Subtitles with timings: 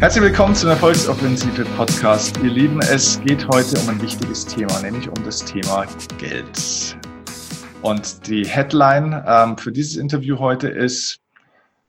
[0.00, 2.38] Herzlich willkommen zum Erfolgsoffensive Podcast.
[2.44, 5.86] Ihr Lieben, es geht heute um ein wichtiges Thema, nämlich um das Thema
[6.18, 6.96] Geld.
[7.82, 11.20] Und die Headline ähm, für dieses Interview heute ist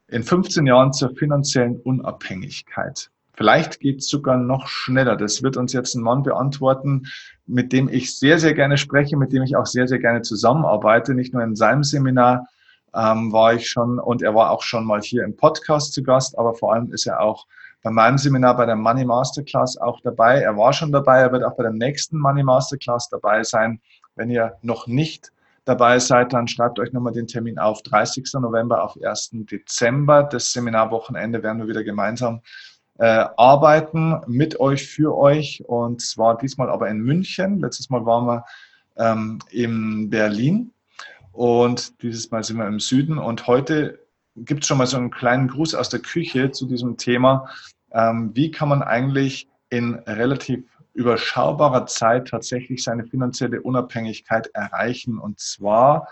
[0.08, 3.12] in 15 Jahren zur finanziellen Unabhängigkeit.
[3.34, 5.16] Vielleicht geht es sogar noch schneller.
[5.16, 7.06] Das wird uns jetzt ein Mann beantworten,
[7.46, 11.14] mit dem ich sehr, sehr gerne spreche, mit dem ich auch sehr, sehr gerne zusammenarbeite.
[11.14, 12.48] Nicht nur in seinem Seminar
[12.96, 16.40] ähm, war ich schon und er war auch schon mal hier im Podcast zu Gast,
[16.40, 17.46] aber vor allem ist er auch
[17.82, 20.42] bei meinem Seminar bei der Money Masterclass auch dabei.
[20.42, 23.82] Er war schon dabei, er wird auch bei der nächsten Money Masterclass dabei sein.
[24.16, 25.32] Wenn ihr noch nicht
[25.66, 28.26] dabei seid, dann schreibt euch nochmal den Termin auf 30.
[28.34, 29.30] November auf 1.
[29.50, 30.24] Dezember.
[30.24, 32.42] Das Seminarwochenende werden wir wieder gemeinsam
[32.98, 35.64] äh, arbeiten mit euch, für euch.
[35.68, 37.60] Und zwar diesmal aber in München.
[37.60, 38.46] Letztes Mal waren wir
[38.98, 40.74] ähm, in Berlin
[41.32, 43.18] und dieses Mal sind wir im Süden.
[43.18, 44.00] Und heute
[44.46, 47.50] gibt es schon mal so einen kleinen Gruß aus der Küche zu diesem Thema.
[47.92, 55.18] Ähm, wie kann man eigentlich in relativ überschaubarer Zeit tatsächlich seine finanzielle Unabhängigkeit erreichen?
[55.18, 56.08] Und zwar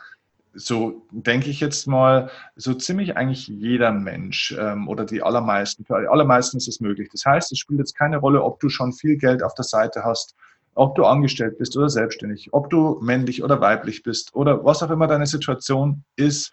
[0.58, 6.02] so denke ich jetzt mal, so ziemlich eigentlich jeder Mensch ähm, oder die allermeisten, für
[6.02, 7.09] die allermeisten ist es möglich.
[7.11, 10.03] Das heißt, es spielt jetzt keine Rolle, ob du schon viel Geld auf der Seite
[10.03, 10.36] hast,
[10.73, 14.89] ob du angestellt bist oder selbstständig, ob du männlich oder weiblich bist oder was auch
[14.89, 16.52] immer deine Situation ist.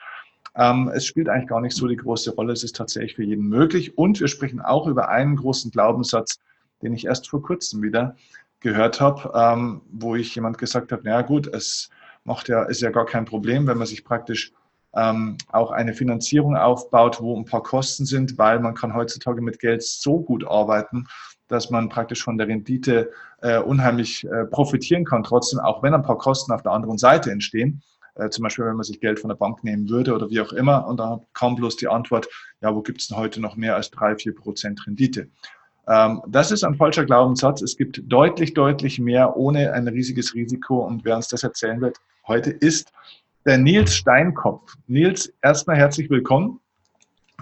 [0.56, 2.52] Ähm, es spielt eigentlich gar nicht so die große Rolle.
[2.52, 3.98] Es ist tatsächlich für jeden möglich.
[3.98, 6.38] Und wir sprechen auch über einen großen Glaubenssatz,
[6.82, 8.16] den ich erst vor kurzem wieder
[8.60, 11.90] gehört habe, ähm, wo ich jemand gesagt habe, naja gut, es
[12.24, 14.52] macht ja, ist ja gar kein Problem, wenn man sich praktisch
[14.96, 19.58] ähm, auch eine Finanzierung aufbaut, wo ein paar Kosten sind, weil man kann heutzutage mit
[19.58, 21.06] Geld so gut arbeiten,
[21.48, 23.10] dass man praktisch von der Rendite
[23.42, 27.30] äh, unheimlich äh, profitieren kann, trotzdem, auch wenn ein paar Kosten auf der anderen Seite
[27.30, 27.82] entstehen.
[28.16, 30.52] Äh, zum Beispiel, wenn man sich Geld von der Bank nehmen würde oder wie auch
[30.52, 30.86] immer.
[30.86, 32.28] Und da kam bloß die Antwort,
[32.60, 35.28] ja, wo gibt es denn heute noch mehr als drei, vier Prozent Rendite?
[35.88, 37.62] Ähm, das ist ein falscher Glaubenssatz.
[37.62, 40.84] Es gibt deutlich, deutlich mehr ohne ein riesiges Risiko.
[40.84, 42.92] Und wer uns das erzählen wird, heute ist
[43.44, 44.74] der Nils Steinkopf.
[44.86, 46.60] Nils, erstmal herzlich willkommen.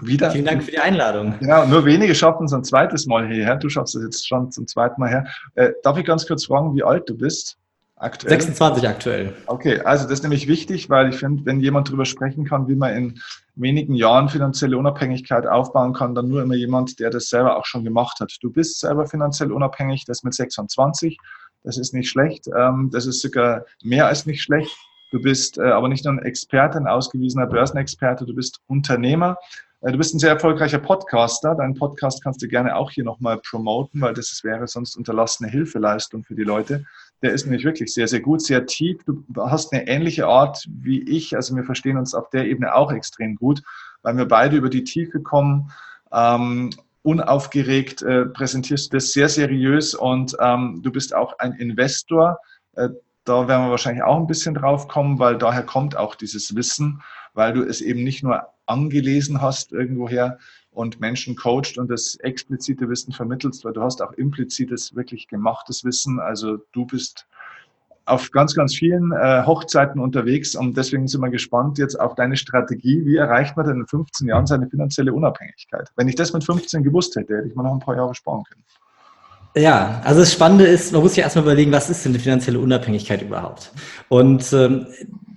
[0.01, 0.31] Wieder.
[0.31, 1.35] Vielen Dank für die Einladung.
[1.41, 3.55] Ja, nur wenige schaffen es ein zweites Mal hierher.
[3.55, 5.27] Du schaffst es jetzt schon zum zweiten Mal her.
[5.53, 7.57] Äh, darf ich ganz kurz fragen, wie alt du bist?
[8.03, 8.31] Aktuell?
[8.31, 9.33] 26 aktuell.
[9.47, 12.75] Okay, also das ist nämlich wichtig, weil ich finde, wenn jemand darüber sprechen kann, wie
[12.75, 13.21] man in
[13.55, 17.85] wenigen Jahren finanzielle Unabhängigkeit aufbauen kann, dann nur immer jemand, der das selber auch schon
[17.85, 18.35] gemacht hat.
[18.41, 21.17] Du bist selber finanziell unabhängig, das mit 26.
[21.63, 22.47] Das ist nicht schlecht.
[22.47, 24.75] Ähm, das ist sogar mehr als nicht schlecht.
[25.13, 29.37] Du bist äh, aber nicht nur ein Experte, ein ausgewiesener Börsenexperte, du bist Unternehmer.
[29.79, 31.55] Äh, du bist ein sehr erfolgreicher Podcaster.
[31.55, 36.25] Deinen Podcast kannst du gerne auch hier nochmal promoten, weil das wäre sonst unterlassene Hilfeleistung
[36.25, 36.83] für die Leute.
[37.23, 39.01] Der ist nämlich wirklich sehr, sehr gut, sehr tief.
[39.05, 41.35] Du hast eine ähnliche Art wie ich.
[41.35, 43.63] Also wir verstehen uns auf der Ebene auch extrem gut,
[44.01, 45.71] weil wir beide über die Tiefe kommen.
[46.11, 52.37] Ähm, unaufgeregt äh, präsentierst du das sehr seriös und ähm, du bist auch ein Investor.
[52.75, 52.89] Äh,
[53.23, 57.01] da werden wir wahrscheinlich auch ein bisschen drauf kommen, weil daher kommt auch dieses Wissen,
[57.33, 60.39] weil du es eben nicht nur angelesen hast irgendwoher,
[60.73, 65.83] und Menschen coacht und das explizite Wissen vermittelst, weil du hast auch implizites, wirklich gemachtes
[65.83, 66.19] Wissen.
[66.19, 67.27] Also du bist
[68.05, 72.35] auf ganz, ganz vielen äh, Hochzeiten unterwegs und deswegen sind wir gespannt jetzt auf deine
[72.35, 73.05] Strategie.
[73.05, 75.89] Wie erreicht man denn in 15 Jahren seine finanzielle Unabhängigkeit?
[75.95, 78.43] Wenn ich das mit 15 gewusst hätte, hätte ich mir noch ein paar Jahre sparen
[78.43, 78.63] können.
[79.55, 82.59] Ja, also das Spannende ist, man muss ja erstmal überlegen, was ist denn eine finanzielle
[82.59, 83.71] Unabhängigkeit überhaupt?
[84.09, 84.87] Und ähm,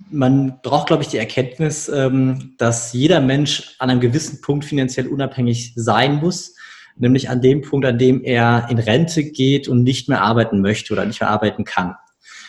[0.09, 5.07] man braucht, glaube ich, die Erkenntnis, ähm, dass jeder Mensch an einem gewissen Punkt finanziell
[5.07, 6.55] unabhängig sein muss,
[6.95, 10.93] nämlich an dem Punkt, an dem er in Rente geht und nicht mehr arbeiten möchte
[10.93, 11.95] oder nicht mehr arbeiten kann.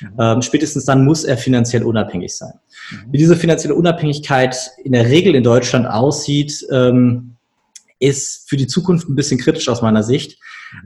[0.01, 0.09] Mhm.
[0.19, 2.53] Ähm, spätestens dann muss er finanziell unabhängig sein.
[2.91, 3.13] Mhm.
[3.13, 7.35] Wie diese finanzielle Unabhängigkeit in der Regel in Deutschland aussieht, ähm,
[7.99, 10.39] ist für die Zukunft ein bisschen kritisch aus meiner Sicht,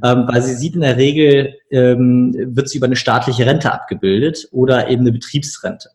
[0.03, 0.27] mhm.
[0.27, 5.03] weil sie sieht in der Regel, wird sie über eine staatliche Rente abgebildet oder eben
[5.03, 5.91] eine Betriebsrente.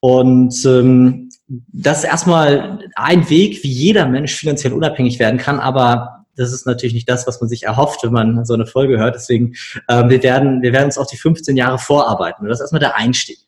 [0.00, 6.18] Und ähm, das ist erstmal ein Weg, wie jeder Mensch finanziell unabhängig werden kann, aber
[6.36, 9.16] das ist natürlich nicht das, was man sich erhofft, wenn man so eine Folge hört.
[9.16, 9.54] Deswegen,
[9.88, 12.42] ähm, wir, werden, wir werden uns auf die 15 Jahre vorarbeiten.
[12.42, 13.38] Und das ist erstmal der Einstieg.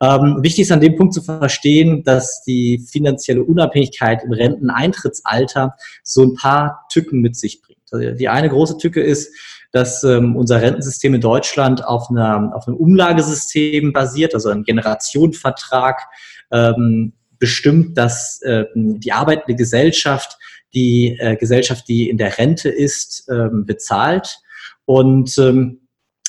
[0.00, 6.22] Ähm, wichtig ist an dem Punkt zu verstehen, dass die finanzielle Unabhängigkeit im Renteneintrittsalter so
[6.22, 7.80] ein paar Tücken mit sich bringt.
[7.90, 9.30] Also die eine große Tücke ist,
[9.72, 16.02] dass ähm, unser Rentensystem in Deutschland auf, einer, auf einem Umlagesystem basiert, also ein Generationenvertrag
[16.50, 20.38] ähm, bestimmt, dass ähm, die arbeitende Gesellschaft
[20.74, 24.38] die äh, Gesellschaft, die in der Rente ist, ähm, bezahlt.
[24.84, 25.80] Und ähm,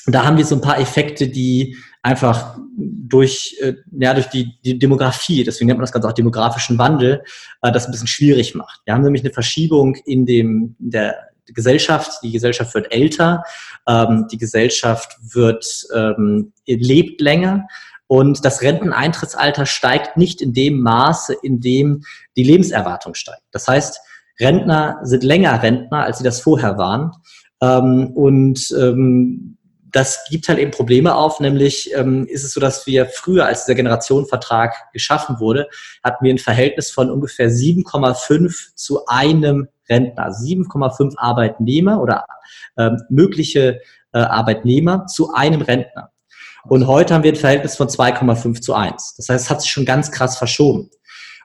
[0.06, 4.78] da haben wir so ein paar Effekte, die einfach durch, äh, ja, durch die, die
[4.78, 7.22] Demografie, deswegen nennt man das Ganze auch demografischen Wandel,
[7.62, 8.82] äh, das ein bisschen schwierig macht.
[8.84, 13.42] Wir haben nämlich eine Verschiebung in dem, in der Gesellschaft, die Gesellschaft wird älter,
[13.86, 17.66] ähm, die Gesellschaft wird, ähm, lebt länger
[18.06, 22.04] und das Renteneintrittsalter steigt nicht in dem Maße, in dem
[22.36, 23.42] die Lebenserwartung steigt.
[23.50, 24.00] Das heißt,
[24.40, 27.12] Rentner sind länger Rentner, als sie das vorher waren.
[27.60, 29.58] Ähm, und ähm,
[29.94, 33.64] das gibt halt eben Probleme auf, nämlich ähm, ist es so, dass wir früher, als
[33.64, 35.68] dieser Generationenvertrag geschaffen wurde,
[36.02, 42.26] hatten wir ein Verhältnis von ungefähr 7,5 zu einem Rentner, 7,5 Arbeitnehmer oder
[42.76, 43.80] ähm, mögliche
[44.12, 46.10] äh, Arbeitnehmer zu einem Rentner.
[46.66, 49.14] Und heute haben wir ein Verhältnis von 2,5 zu 1.
[49.16, 50.90] Das heißt, es hat sich schon ganz krass verschoben.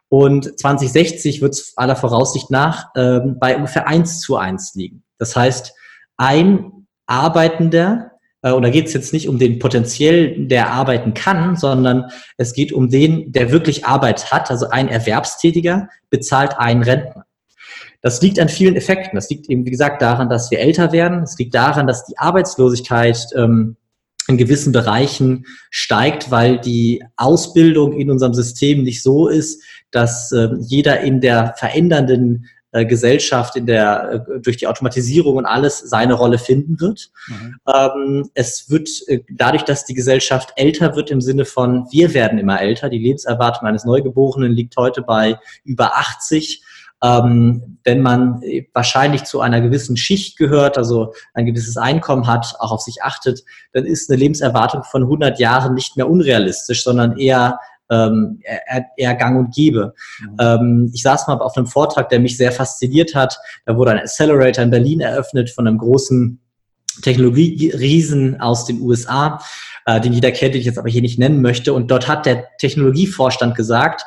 [0.07, 5.03] Und 2060 wird es aller Voraussicht nach ähm, bei ungefähr 1 zu 1 liegen.
[5.19, 5.73] Das heißt,
[6.17, 12.05] ein Arbeitender, und da geht es jetzt nicht um den potenziell, der arbeiten kann, sondern
[12.37, 14.49] es geht um den, der wirklich Arbeit hat.
[14.49, 17.25] Also ein Erwerbstätiger bezahlt einen Rentner.
[18.01, 19.15] Das liegt an vielen Effekten.
[19.15, 21.23] Das liegt eben, wie gesagt, daran, dass wir älter werden.
[21.23, 23.75] Es liegt daran, dass die Arbeitslosigkeit ähm,
[24.29, 30.49] in gewissen Bereichen steigt, weil die Ausbildung in unserem System nicht so ist, dass äh,
[30.61, 36.13] jeder in der verändernden äh, Gesellschaft, in der äh, durch die Automatisierung und alles seine
[36.13, 37.11] Rolle finden wird.
[37.27, 37.55] Mhm.
[37.67, 42.37] Ähm, es wird äh, dadurch, dass die Gesellschaft älter wird im Sinne von wir werden
[42.37, 42.89] immer älter.
[42.89, 46.63] Die Lebenserwartung eines Neugeborenen liegt heute bei über 80
[47.01, 48.41] ähm, wenn man
[48.73, 53.43] wahrscheinlich zu einer gewissen Schicht gehört, also ein gewisses Einkommen hat, auch auf sich achtet,
[53.71, 58.41] dann ist eine Lebenserwartung von 100 Jahren nicht mehr unrealistisch, sondern eher ähm,
[58.97, 59.93] eher, gang und gäbe.
[60.21, 60.37] Mhm.
[60.39, 63.37] Ähm, ich saß mal auf einem Vortrag, der mich sehr fasziniert hat.
[63.65, 66.39] Da wurde ein Accelerator in Berlin eröffnet von einem großen
[67.01, 69.39] Technologieriesen aus den USA,
[69.85, 71.73] äh, den jeder kennt, den ich jetzt aber hier nicht nennen möchte.
[71.73, 74.03] Und dort hat der Technologievorstand gesagt,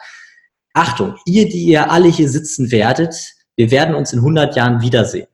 [0.75, 3.15] Achtung, ihr, die ihr alle hier sitzen werdet,
[3.57, 5.27] wir werden uns in 100 Jahren wiedersehen.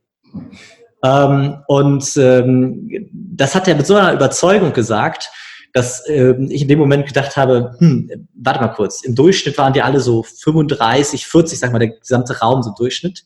[1.04, 5.30] Ähm, und ähm, das hat er mit so einer Überzeugung gesagt,
[5.72, 9.74] dass ähm, ich in dem Moment gedacht habe, hm, warte mal kurz, im Durchschnitt waren
[9.74, 13.24] wir alle so 35, 40, sag mal, der gesamte Raum so Durchschnitt.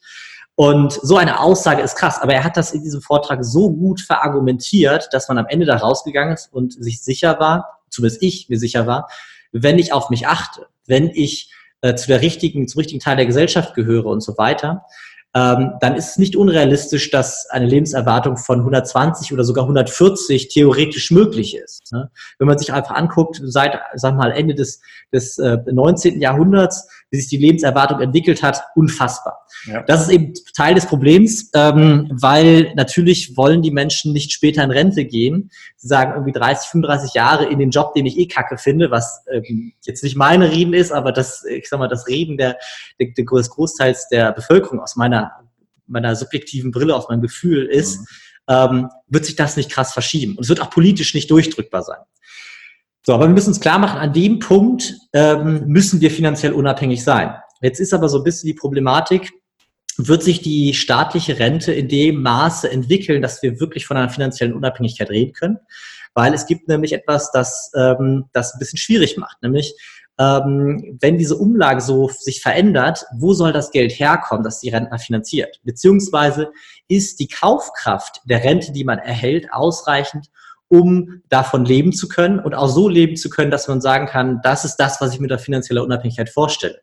[0.55, 4.01] Und so eine Aussage ist krass, aber er hat das in diesem Vortrag so gut
[4.01, 8.59] verargumentiert, dass man am Ende da rausgegangen ist und sich sicher war, zumindest ich mir
[8.59, 9.09] sicher war,
[9.53, 11.51] wenn ich auf mich achte, wenn ich
[11.81, 14.85] äh, zu der richtigen, zum richtigen Teil der Gesellschaft gehöre und so weiter,
[15.35, 21.11] ähm, dann ist es nicht unrealistisch, dass eine Lebenserwartung von 120 oder sogar 140 theoretisch
[21.11, 21.91] möglich ist.
[21.93, 22.11] Ne?
[22.39, 24.81] Wenn man sich einfach anguckt, seit, sag mal, Ende des,
[25.13, 26.21] des äh, 19.
[26.21, 29.47] Jahrhunderts, wie sich die Lebenserwartung entwickelt hat, unfassbar.
[29.67, 29.83] Ja.
[29.83, 34.71] Das ist eben Teil des Problems, ähm, weil natürlich wollen die Menschen nicht später in
[34.71, 35.51] Rente gehen.
[35.77, 39.25] Sie sagen irgendwie 30, 35 Jahre in den Job, den ich eh kacke finde, was
[39.31, 42.57] ähm, jetzt nicht meine Reden ist, aber das, ich sag mal, das Reden der,
[42.99, 45.33] der, des Großteils der Bevölkerung aus meiner,
[45.87, 48.07] meiner subjektiven Brille, aus meinem Gefühl ist, mhm.
[48.49, 50.37] ähm, wird sich das nicht krass verschieben.
[50.37, 52.01] Und es wird auch politisch nicht durchdrückbar sein.
[53.05, 57.03] So, aber wir müssen uns klar machen, an dem Punkt ähm, müssen wir finanziell unabhängig
[57.03, 57.35] sein.
[57.61, 59.33] Jetzt ist aber so ein bisschen die Problematik,
[59.97, 64.55] wird sich die staatliche Rente in dem Maße entwickeln, dass wir wirklich von einer finanziellen
[64.55, 65.59] Unabhängigkeit reden können.
[66.15, 69.75] Weil es gibt nämlich etwas, das ähm, das ein bisschen schwierig macht, nämlich
[70.19, 74.99] ähm, wenn diese Umlage so sich verändert, wo soll das Geld herkommen, das die Rentner
[74.99, 75.61] finanziert?
[75.65, 76.51] Beziehungsweise
[76.87, 80.29] ist die Kaufkraft der Rente, die man erhält, ausreichend,
[80.73, 84.41] um davon leben zu können und auch so leben zu können, dass man sagen kann,
[84.43, 86.81] das ist das, was ich mit der finanzieller Unabhängigkeit vorstelle.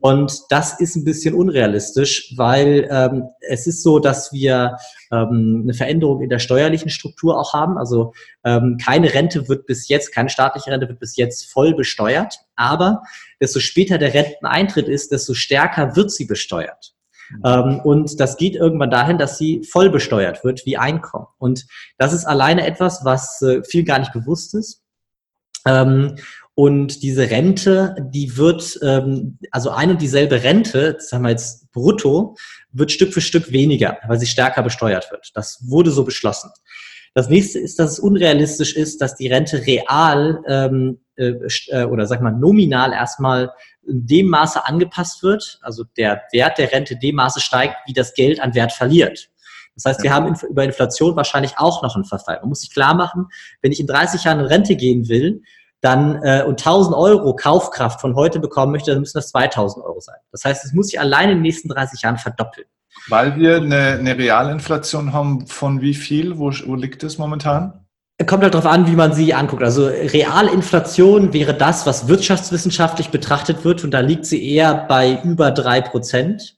[0.00, 4.78] Und das ist ein bisschen unrealistisch, weil ähm, es ist so, dass wir
[5.12, 7.76] ähm, eine Veränderung in der steuerlichen Struktur auch haben.
[7.76, 12.38] Also ähm, keine Rente wird bis jetzt, keine staatliche Rente wird bis jetzt voll besteuert.
[12.56, 13.02] Aber
[13.38, 16.93] desto später der Renteneintritt ist, desto stärker wird sie besteuert.
[17.44, 21.26] Ähm, und das geht irgendwann dahin, dass sie voll besteuert wird wie Einkommen.
[21.38, 21.66] Und
[21.98, 24.82] das ist alleine etwas, was äh, viel gar nicht bewusst ist.
[25.66, 26.16] Ähm,
[26.56, 32.36] und diese Rente, die wird, ähm, also ein und dieselbe Rente, sagen wir jetzt brutto,
[32.70, 35.32] wird Stück für Stück weniger, weil sie stärker besteuert wird.
[35.34, 36.50] Das wurde so beschlossen.
[37.12, 41.34] Das nächste ist, dass es unrealistisch ist, dass die Rente real ähm, äh,
[41.68, 43.52] äh oder sag mal nominal erstmal
[43.86, 48.14] in dem Maße angepasst wird, also der Wert der Rente dem Maße steigt, wie das
[48.14, 49.28] Geld an Wert verliert.
[49.74, 52.38] Das heißt, wir haben über Inflation wahrscheinlich auch noch einen Verfall.
[52.40, 53.26] Man muss sich klar machen,
[53.60, 55.42] wenn ich in 30 Jahren in Rente gehen will,
[55.80, 60.00] dann äh, und 1000 Euro Kaufkraft von heute bekommen möchte, dann müssen das 2000 Euro
[60.00, 60.16] sein.
[60.32, 62.66] Das heißt, es muss sich allein in den nächsten 30 Jahren verdoppeln.
[63.08, 66.38] Weil wir eine, eine Realinflation haben von wie viel?
[66.38, 67.83] Wo, wo liegt es momentan?
[68.26, 69.62] Kommt halt darauf an, wie man sie anguckt.
[69.62, 75.50] Also Realinflation wäre das, was wirtschaftswissenschaftlich betrachtet wird und da liegt sie eher bei über
[75.50, 76.56] drei Prozent.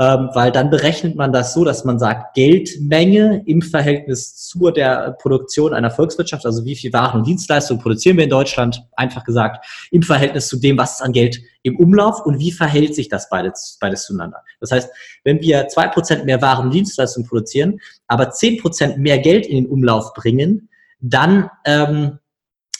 [0.00, 5.14] ähm, weil dann berechnet man das so, dass man sagt, Geldmenge im Verhältnis zu der
[5.20, 9.66] Produktion einer Volkswirtschaft, also wie viel Waren und Dienstleistungen produzieren wir in Deutschland, einfach gesagt,
[9.90, 13.76] im Verhältnis zu dem, was an Geld im Umlauf und wie verhält sich das beides,
[13.78, 14.42] beides zueinander.
[14.58, 14.90] Das heißt,
[15.24, 19.56] wenn wir zwei Prozent mehr Waren und Dienstleistungen produzieren, aber zehn Prozent mehr Geld in
[19.56, 20.69] den Umlauf bringen,
[21.00, 22.18] dann ähm,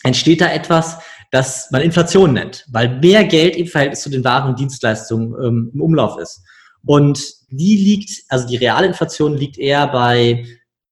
[0.02, 0.98] entsteht da etwas,
[1.30, 5.70] das man Inflation nennt, weil mehr Geld im Verhältnis zu den Waren und Dienstleistungen ähm,
[5.72, 6.42] im Umlauf ist.
[6.84, 10.44] Und die liegt, also die Realinflation liegt eher bei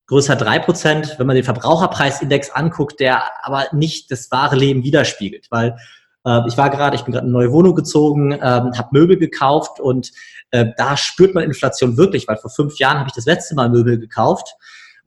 [0.06, 5.46] größer drei Prozent, wenn man den Verbraucherpreisindex anguckt, der aber nicht das wahre Leben widerspiegelt,
[5.50, 5.76] weil
[6.24, 9.80] äh, ich war gerade, ich bin gerade eine neue Wohnung gezogen, ähm, habe Möbel gekauft
[9.80, 10.12] und
[10.50, 13.68] äh, da spürt man Inflation wirklich, weil vor fünf Jahren habe ich das letzte Mal
[13.68, 14.54] Möbel gekauft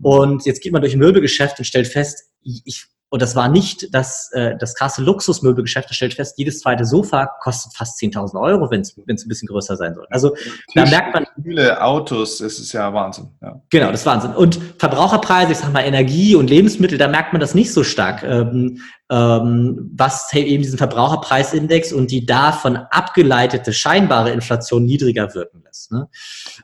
[0.02, 3.94] und jetzt geht man durch ein Möbelgeschäft und stellt fest, ich und das war nicht
[3.94, 8.72] das, äh, das krasse Luxusmöbelgeschäft, das stellt fest, jedes zweite Sofa kostet fast 10.000 Euro,
[8.72, 10.08] wenn es ein bisschen größer sein soll.
[10.10, 11.28] Also Tisch, da merkt man...
[11.44, 13.28] Viele Autos, es ist ja Wahnsinn.
[13.42, 13.62] Ja.
[13.70, 14.32] Genau, das ist Wahnsinn.
[14.32, 18.24] Und Verbraucherpreise, ich sag mal Energie und Lebensmittel, da merkt man das nicht so stark.
[18.24, 18.80] Ähm,
[19.12, 25.92] ähm, was eben diesen Verbraucherpreisindex und die davon abgeleitete scheinbare Inflation niedriger wirken lässt.
[25.92, 26.08] Ne?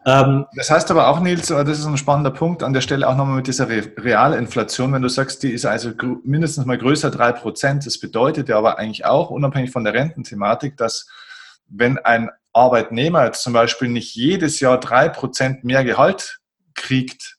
[0.06, 3.18] Ähm, das heißt aber auch, Nils, das ist ein spannender Punkt an der Stelle auch
[3.18, 5.92] nochmal mit dieser Re Realinflation, wenn du sagst, die ist also
[6.24, 10.77] mindestens mal größer drei Prozent, das bedeutet ja aber eigentlich auch, unabhängig von der Rententhematik,
[10.77, 11.10] dass
[11.68, 16.39] wenn ein Arbeitnehmer jetzt zum Beispiel nicht jedes Jahr drei Prozent mehr Gehalt
[16.75, 17.38] kriegt,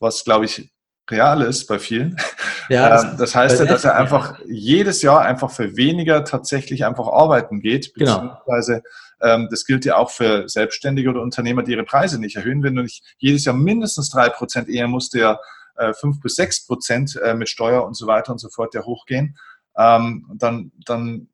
[0.00, 0.70] was glaube ich
[1.10, 2.16] real ist bei vielen.
[2.68, 6.84] Ja, das, ähm, das heißt ja, dass er einfach jedes Jahr einfach für weniger tatsächlich
[6.84, 8.18] einfach arbeiten geht, genau.
[8.18, 8.82] beziehungsweise
[9.20, 12.64] ähm, das gilt ja auch für Selbstständige oder Unternehmer, die ihre Preise nicht erhöhen.
[12.64, 15.38] Wenn du nicht jedes Jahr mindestens drei Prozent, eher musst du ja
[15.76, 18.82] äh, fünf bis sechs Prozent äh, mit Steuer und so weiter und so fort ja
[18.82, 19.38] hochgehen,
[19.78, 21.28] ähm, dann, dann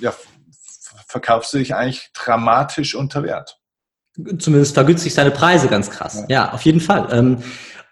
[0.00, 0.12] ja,
[1.06, 3.58] verkaufst du dich eigentlich dramatisch unter Wert.
[4.38, 6.24] Zumindest vergünstigt seine Preise ganz krass.
[6.28, 7.38] Ja, ja auf jeden Fall.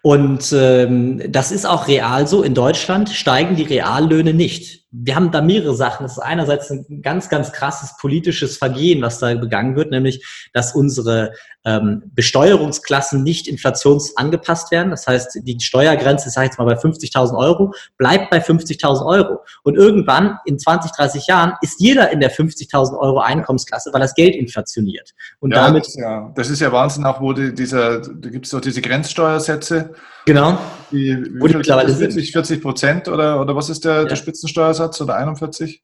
[0.03, 2.41] Und ähm, das ist auch real so.
[2.43, 6.03] In Deutschland steigen die Reallöhne nicht wir haben da mehrere Sachen.
[6.03, 10.75] Das ist einerseits ein ganz, ganz krasses politisches Vergehen, was da begangen wird, nämlich, dass
[10.75, 11.31] unsere
[11.63, 14.89] ähm, Besteuerungsklassen nicht inflationsangepasst werden.
[14.89, 19.39] Das heißt, die Steuergrenze, ich sage jetzt mal bei 50.000 Euro, bleibt bei 50.000 Euro.
[19.63, 24.13] Und irgendwann in 20, 30 Jahren ist jeder in der 50.000 Euro Einkommensklasse, weil das
[24.13, 25.11] Geld inflationiert.
[25.39, 28.29] Und ja, damit das ist, ja, das ist ja Wahnsinn, auch wo die, dieser, da
[28.29, 29.93] gibt es doch diese Grenzsteuersätze.
[30.25, 30.57] Genau.
[30.91, 34.05] Die, wo die mittlerweile 40, 40 Prozent oder, oder was ist der, ja.
[34.05, 35.83] der Spitzensteuersatz oder 41?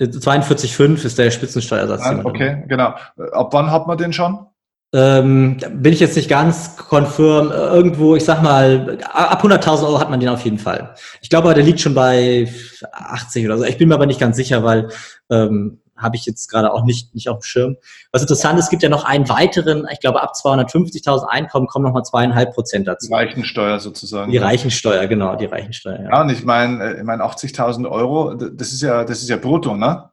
[0.00, 2.02] 42,5 ist der Spitzensteuersatz.
[2.02, 2.94] Ah, okay, genau.
[3.32, 4.46] Ab wann hat man den schon?
[4.94, 7.50] Ähm, bin ich jetzt nicht ganz konfirm.
[7.50, 10.94] Irgendwo, ich sag mal, ab 100.000 Euro hat man den auf jeden Fall.
[11.20, 12.48] Ich glaube, der liegt schon bei
[12.92, 13.64] 80 oder so.
[13.64, 14.88] Ich bin mir aber nicht ganz sicher, weil
[15.30, 17.76] ähm, habe ich jetzt gerade auch nicht, nicht auf dem Schirm.
[18.12, 21.84] Was interessant ist, es gibt ja noch einen weiteren, ich glaube, ab 250.000 Einkommen kommen
[21.84, 23.08] nochmal zweieinhalb Prozent dazu.
[23.08, 24.30] Die Reichensteuer sozusagen.
[24.30, 25.98] Die Reichensteuer, genau, die Reichensteuer.
[25.98, 29.28] Ja, ja und ich meine, äh, ich meine 80.000 Euro, das ist ja, das ist
[29.28, 30.10] ja brutto, ne?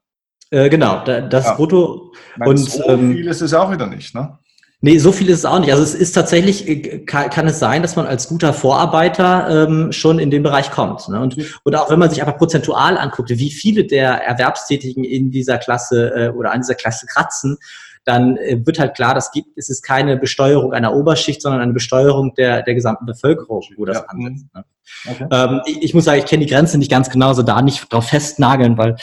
[0.52, 1.54] Äh, genau, das ja.
[1.56, 2.12] brutto.
[2.38, 4.38] Meine, und so ähm, viel ist es auch wieder nicht, ne?
[4.82, 5.72] Nee, so viel ist es auch nicht.
[5.72, 9.92] Also es ist tatsächlich, äh, kann, kann es sein, dass man als guter Vorarbeiter ähm,
[9.92, 11.08] schon in den Bereich kommt.
[11.10, 11.20] Ne?
[11.20, 15.58] Und, und auch wenn man sich einfach prozentual anguckt, wie viele der Erwerbstätigen in dieser
[15.58, 17.58] Klasse äh, oder an dieser Klasse kratzen,
[18.04, 21.74] dann äh, wird halt klar, das gibt, es ist keine Besteuerung einer Oberschicht, sondern eine
[21.74, 24.06] Besteuerung der, der gesamten Bevölkerung, wo das ja.
[24.06, 24.46] ansetzt.
[24.54, 24.66] Ne?
[25.10, 25.28] Okay.
[25.32, 27.92] Ähm, ich, ich, muss sagen, ich kenne die Grenze nicht ganz genau, so da nicht
[27.92, 28.96] drauf festnageln, weil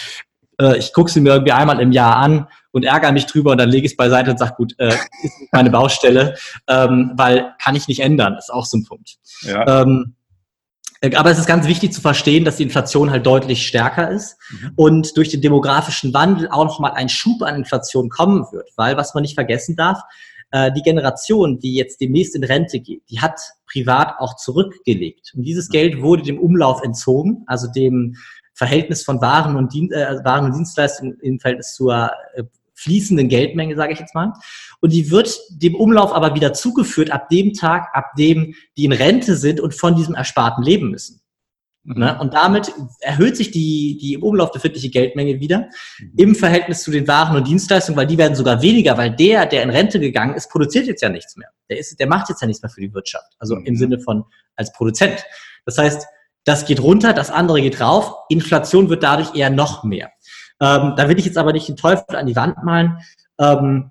[0.60, 3.58] äh, ich gucke sie mir irgendwie einmal im Jahr an und ärgere mich drüber und
[3.58, 4.88] dann lege ich es beiseite und sage, gut, äh,
[5.22, 6.34] ist meine Baustelle,
[6.66, 9.16] ähm, weil kann ich nicht ändern, ist auch so ein Punkt.
[9.42, 9.82] Ja.
[9.82, 10.16] Ähm,
[11.00, 14.38] äh, aber es ist ganz wichtig zu verstehen, dass die Inflation halt deutlich stärker ist
[14.50, 14.72] mhm.
[14.76, 19.14] und durch den demografischen Wandel auch nochmal ein Schub an Inflation kommen wird, weil was
[19.14, 20.00] man nicht vergessen darf,
[20.52, 25.32] äh, die Generation, die jetzt demnächst in Rente geht, die hat privat auch zurückgelegt.
[25.34, 25.72] Und dieses mhm.
[25.72, 28.16] Geld wurde dem Umlauf entzogen, also dem
[28.54, 32.44] Verhältnis von Waren und, Dien äh, Waren und Dienstleistungen im Verhältnis zur äh,
[32.82, 34.32] fließenden Geldmenge, sage ich jetzt mal.
[34.80, 38.92] Und die wird dem Umlauf aber wieder zugeführt ab dem Tag, ab dem die in
[38.92, 41.22] Rente sind und von diesem Ersparten leben müssen.
[41.84, 41.98] Mhm.
[41.98, 42.18] Ne?
[42.20, 46.12] Und damit erhöht sich die, die im Umlauf befindliche Geldmenge wieder mhm.
[46.16, 49.62] im Verhältnis zu den Waren und Dienstleistungen, weil die werden sogar weniger, weil der, der
[49.62, 51.48] in Rente gegangen ist, produziert jetzt ja nichts mehr.
[51.68, 53.32] Der, ist, der macht jetzt ja nichts mehr für die Wirtschaft.
[53.38, 53.66] Also mhm.
[53.66, 54.24] im Sinne von
[54.56, 55.24] als Produzent.
[55.64, 56.06] Das heißt,
[56.44, 58.14] das geht runter, das andere geht rauf.
[58.28, 60.10] Inflation wird dadurch eher noch mehr.
[60.62, 62.98] Ähm, da will ich jetzt aber nicht den Teufel an die Wand malen.
[63.38, 63.90] Ähm,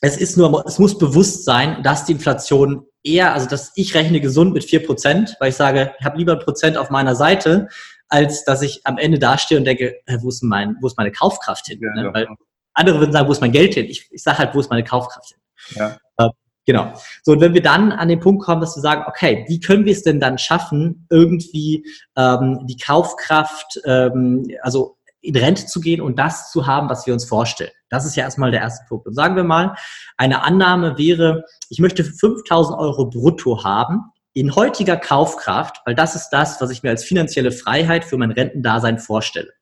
[0.00, 4.20] es ist nur, es muss bewusst sein, dass die Inflation eher, also dass ich rechne
[4.20, 7.68] gesund mit vier Prozent, weil ich sage, ich habe lieber ein Prozent auf meiner Seite,
[8.08, 11.66] als dass ich am Ende dastehe und denke, wo ist, mein, wo ist meine Kaufkraft
[11.66, 11.80] hin?
[11.82, 12.14] Ja, ne?
[12.14, 12.28] Weil
[12.74, 13.86] andere würden sagen, wo ist mein Geld hin?
[13.86, 15.38] Ich, ich sage halt, wo ist meine Kaufkraft hin?
[15.76, 15.96] Ja.
[16.18, 16.30] Äh,
[16.66, 16.92] Genau.
[17.22, 19.84] So, und wenn wir dann an den Punkt kommen, dass wir sagen, okay, wie können
[19.84, 21.86] wir es denn dann schaffen, irgendwie
[22.16, 24.95] ähm, die Kaufkraft, ähm, also
[25.26, 27.70] in Rente zu gehen und das zu haben, was wir uns vorstellen.
[27.88, 29.06] Das ist ja erstmal der erste Punkt.
[29.06, 29.74] Und sagen wir mal,
[30.16, 36.30] eine Annahme wäre, ich möchte 5000 Euro brutto haben in heutiger Kaufkraft, weil das ist
[36.30, 39.52] das, was ich mir als finanzielle Freiheit für mein Rentendasein vorstelle.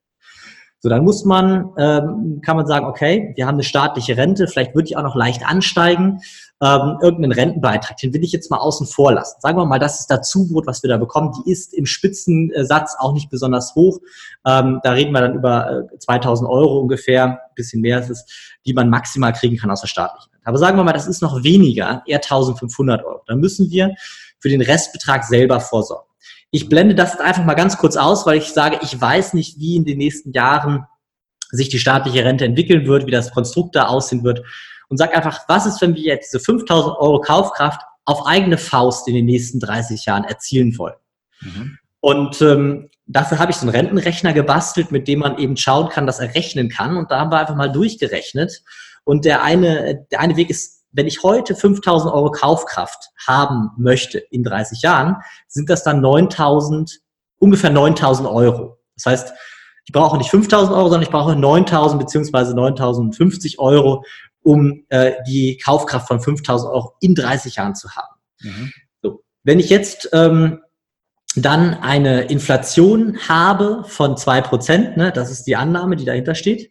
[0.84, 4.74] So, dann muss man, ähm, kann man sagen, okay, wir haben eine staatliche Rente, vielleicht
[4.74, 6.20] würde ich auch noch leicht ansteigen
[6.60, 9.40] ähm, irgendeinen Rentenbeitrag, den will ich jetzt mal außen vor lassen.
[9.40, 11.32] Sagen wir mal, das ist Dazubrot, was wir da bekommen.
[11.38, 13.98] Die ist im Spitzensatz auch nicht besonders hoch.
[14.44, 18.26] Ähm, da reden wir dann über äh, 2000 Euro ungefähr, bisschen mehr ist es,
[18.66, 20.46] die man maximal kriegen kann aus der staatlichen Rente.
[20.46, 23.22] Aber sagen wir mal, das ist noch weniger, eher 1500 Euro.
[23.26, 23.94] Dann müssen wir
[24.38, 26.13] für den Restbetrag selber vorsorgen.
[26.50, 29.76] Ich blende das einfach mal ganz kurz aus, weil ich sage, ich weiß nicht, wie
[29.76, 30.86] in den nächsten Jahren
[31.50, 34.42] sich die staatliche Rente entwickeln wird, wie das Konstrukt da aussehen wird
[34.88, 39.08] und sag einfach, was ist, wenn wir jetzt diese 5000 Euro Kaufkraft auf eigene Faust
[39.08, 40.96] in den nächsten 30 Jahren erzielen wollen?
[41.40, 41.78] Mhm.
[42.00, 46.06] Und ähm, dafür habe ich so einen Rentenrechner gebastelt, mit dem man eben schauen kann,
[46.06, 46.96] dass er rechnen kann.
[46.96, 48.62] Und da haben wir einfach mal durchgerechnet.
[49.04, 54.18] Und der eine, der eine Weg ist, wenn ich heute 5000 Euro Kaufkraft haben möchte
[54.18, 55.16] in 30 Jahren,
[55.48, 57.00] sind das dann 9000,
[57.38, 58.78] ungefähr 9000 Euro.
[58.94, 59.32] Das heißt,
[59.86, 64.04] ich brauche nicht 5000 Euro, sondern ich brauche 9000 beziehungsweise 9050 Euro,
[64.42, 68.14] um äh, die Kaufkraft von 5000 Euro in 30 Jahren zu haben.
[68.40, 68.72] Mhm.
[69.02, 69.24] So.
[69.42, 70.60] Wenn ich jetzt ähm,
[71.36, 76.70] dann eine Inflation habe von zwei Prozent, ne, das ist die Annahme, die dahinter steht.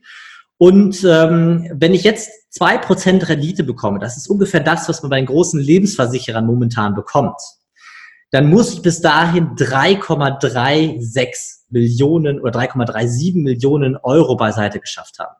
[0.64, 5.10] Und ähm, wenn ich jetzt zwei Prozent Rendite bekomme, das ist ungefähr das, was man
[5.10, 7.36] bei den großen Lebensversicherern momentan bekommt,
[8.32, 15.36] dann muss ich bis dahin 3,36 Millionen oder 3,37 Millionen Euro beiseite geschafft haben.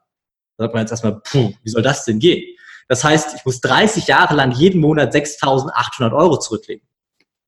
[0.58, 2.44] Da sagt man jetzt erstmal, puh, wie soll das denn gehen?
[2.88, 6.86] Das heißt, ich muss 30 Jahre lang jeden Monat 6.800 Euro zurücklegen.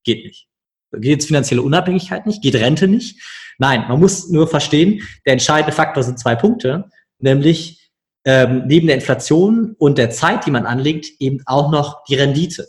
[0.03, 0.49] Geht nicht.
[0.93, 3.21] Geht jetzt finanzielle Unabhängigkeit nicht, geht Rente nicht.
[3.59, 7.91] Nein, man muss nur verstehen, der entscheidende Faktor sind zwei Punkte, nämlich
[8.25, 12.67] ähm, neben der Inflation und der Zeit, die man anlegt, eben auch noch die Rendite.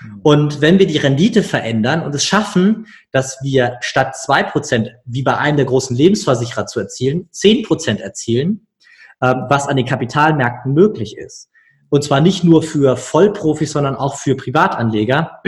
[0.00, 0.20] Mhm.
[0.22, 5.22] Und wenn wir die Rendite verändern und es schaffen, dass wir statt zwei Prozent, wie
[5.22, 8.66] bei einem der großen Lebensversicherer zu erzielen, zehn Prozent erzielen,
[9.22, 11.48] ähm, was an den Kapitalmärkten möglich ist.
[11.90, 15.40] Und zwar nicht nur für Vollprofis, sondern auch für Privatanleger.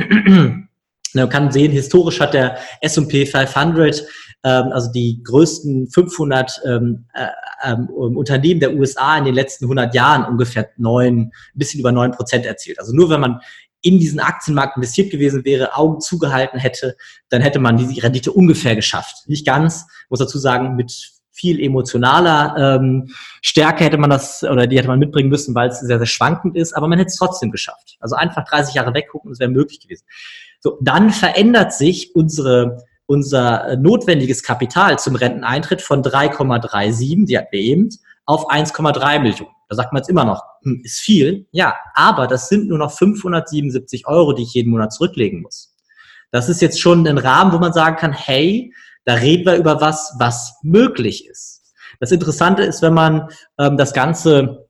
[1.15, 4.05] Man kann sehen, historisch hat der S&P 500,
[4.45, 7.27] ähm, also die größten 500 ähm, äh,
[7.65, 12.13] ähm, Unternehmen der USA in den letzten 100 Jahren ungefähr neun, ein bisschen über neun
[12.13, 12.79] Prozent erzielt.
[12.79, 13.41] Also nur wenn man
[13.83, 16.97] in diesen Aktienmarkt investiert gewesen wäre, Augen zugehalten hätte,
[17.31, 19.27] dann hätte man die Rendite ungefähr geschafft.
[19.27, 20.93] Nicht ganz, muss dazu sagen, mit
[21.33, 23.09] viel emotionaler ähm,
[23.41, 26.57] Stärke hätte man das oder die hätte man mitbringen müssen, weil es sehr, sehr schwankend
[26.57, 27.97] ist, aber man hätte es trotzdem geschafft.
[28.01, 30.05] Also einfach 30 Jahre weggucken, das wäre möglich gewesen.
[30.61, 37.61] So, dann verändert sich unsere, unser notwendiges Kapital zum Renteneintritt von 3,37, die hatten wir
[37.61, 37.89] eben,
[38.27, 39.51] auf 1,3 Millionen.
[39.69, 42.93] Da sagt man jetzt immer noch, hm, ist viel, ja, aber das sind nur noch
[42.93, 45.75] 577 Euro, die ich jeden Monat zurücklegen muss.
[46.31, 48.73] Das ist jetzt schon ein Rahmen, wo man sagen kann, hey,
[49.05, 51.73] da reden wir über was, was möglich ist.
[51.99, 54.69] Das Interessante ist, wenn man ähm, das Ganze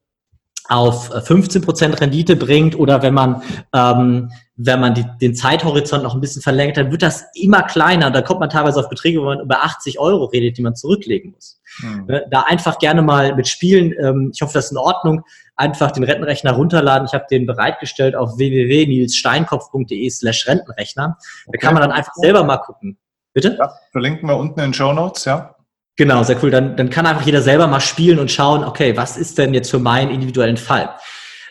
[0.68, 3.42] auf 15% äh, Rendite bringt oder wenn man,
[3.74, 4.30] ähm,
[4.62, 8.08] wenn man die, den Zeithorizont noch ein bisschen verlängert, dann wird das immer kleiner.
[8.08, 10.76] Und da kommt man teilweise auf Beträge, wo man über 80 Euro redet, die man
[10.76, 11.60] zurücklegen muss.
[11.78, 12.08] Mhm.
[12.30, 15.22] Da einfach gerne mal mit Spielen, ähm, ich hoffe, das ist in Ordnung,
[15.56, 17.06] einfach den Rentenrechner runterladen.
[17.06, 21.16] Ich habe den bereitgestellt auf www.nilssteinkopf.de slash Rentenrechner.
[21.46, 22.98] Da kann man dann einfach selber mal gucken.
[23.32, 23.56] Bitte?
[23.58, 25.54] Ja, verlinken wir unten in den Show Notes, ja.
[25.96, 26.50] Genau, sehr cool.
[26.50, 29.70] Dann, dann kann einfach jeder selber mal spielen und schauen, okay, was ist denn jetzt
[29.70, 30.90] für meinen individuellen Fall?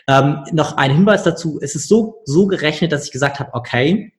[0.06, 1.58] Ähm, noch ein Hinweis dazu.
[1.60, 4.12] Es ist so, so gerechnet, dass ich gesagt habe, okay,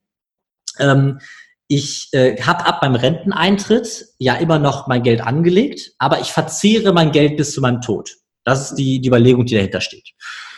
[0.79, 1.19] ähm,
[1.67, 6.91] ich äh, habe ab meinem Renteneintritt ja immer noch mein Geld angelegt, aber ich verzehre
[6.91, 8.17] mein Geld bis zu meinem Tod.
[8.43, 10.09] Das ist die, die Überlegung, die dahinter steht.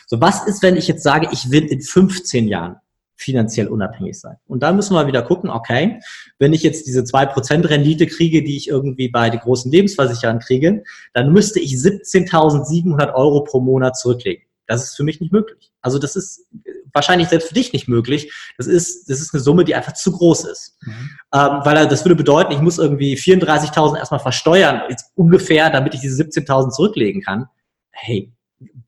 [0.07, 2.77] So, was ist, wenn ich jetzt sage, ich will in 15 Jahren
[3.15, 4.37] finanziell unabhängig sein.
[4.47, 5.99] Und da müssen wir wieder gucken, okay,
[6.39, 10.39] wenn ich jetzt diese zwei Prozent Rendite kriege, die ich irgendwie bei den großen Lebensversicherern
[10.39, 10.83] kriege,
[11.13, 14.43] dann müsste ich 17.700 Euro pro Monat zurücklegen.
[14.73, 15.71] Das ist für mich nicht möglich.
[15.81, 16.45] Also das ist
[16.93, 18.31] wahrscheinlich selbst für dich nicht möglich.
[18.57, 20.77] Das ist, das ist eine Summe, die einfach zu groß ist.
[20.81, 21.09] Mhm.
[21.33, 26.01] Ähm, weil das würde bedeuten, ich muss irgendwie 34.000 erstmal versteuern, jetzt ungefähr, damit ich
[26.01, 27.47] diese 17.000 zurücklegen kann.
[27.91, 28.31] Hey,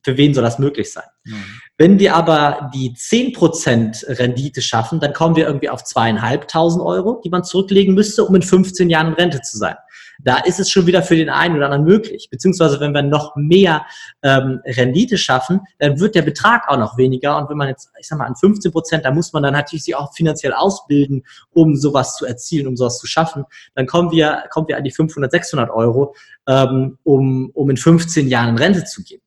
[0.04, 1.06] für wen soll das möglich sein?
[1.24, 1.44] Mhm.
[1.78, 7.30] Wenn wir aber die 10% Rendite schaffen, dann kommen wir irgendwie auf zweieinhalbtausend Euro, die
[7.30, 9.76] man zurücklegen müsste, um in 15 Jahren in Rente zu sein.
[10.20, 12.28] Da ist es schon wieder für den einen oder anderen möglich.
[12.30, 13.86] Beziehungsweise wenn wir noch mehr
[14.24, 17.38] ähm, Rendite schaffen, dann wird der Betrag auch noch weniger.
[17.38, 19.84] Und wenn man jetzt, ich sag mal, an 15 Prozent, da muss man dann natürlich
[19.84, 23.46] sich auch finanziell ausbilden, um sowas zu erzielen, um sowas zu schaffen.
[23.76, 26.16] Dann kommen wir, kommen wir an die 500, 600 Euro,
[26.48, 29.22] ähm, um, um in 15 Jahren in Rente zu gehen.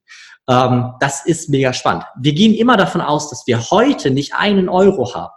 [0.48, 2.04] Ähm, das ist mega spannend.
[2.18, 5.32] Wir gehen immer davon aus, dass wir heute nicht einen Euro haben.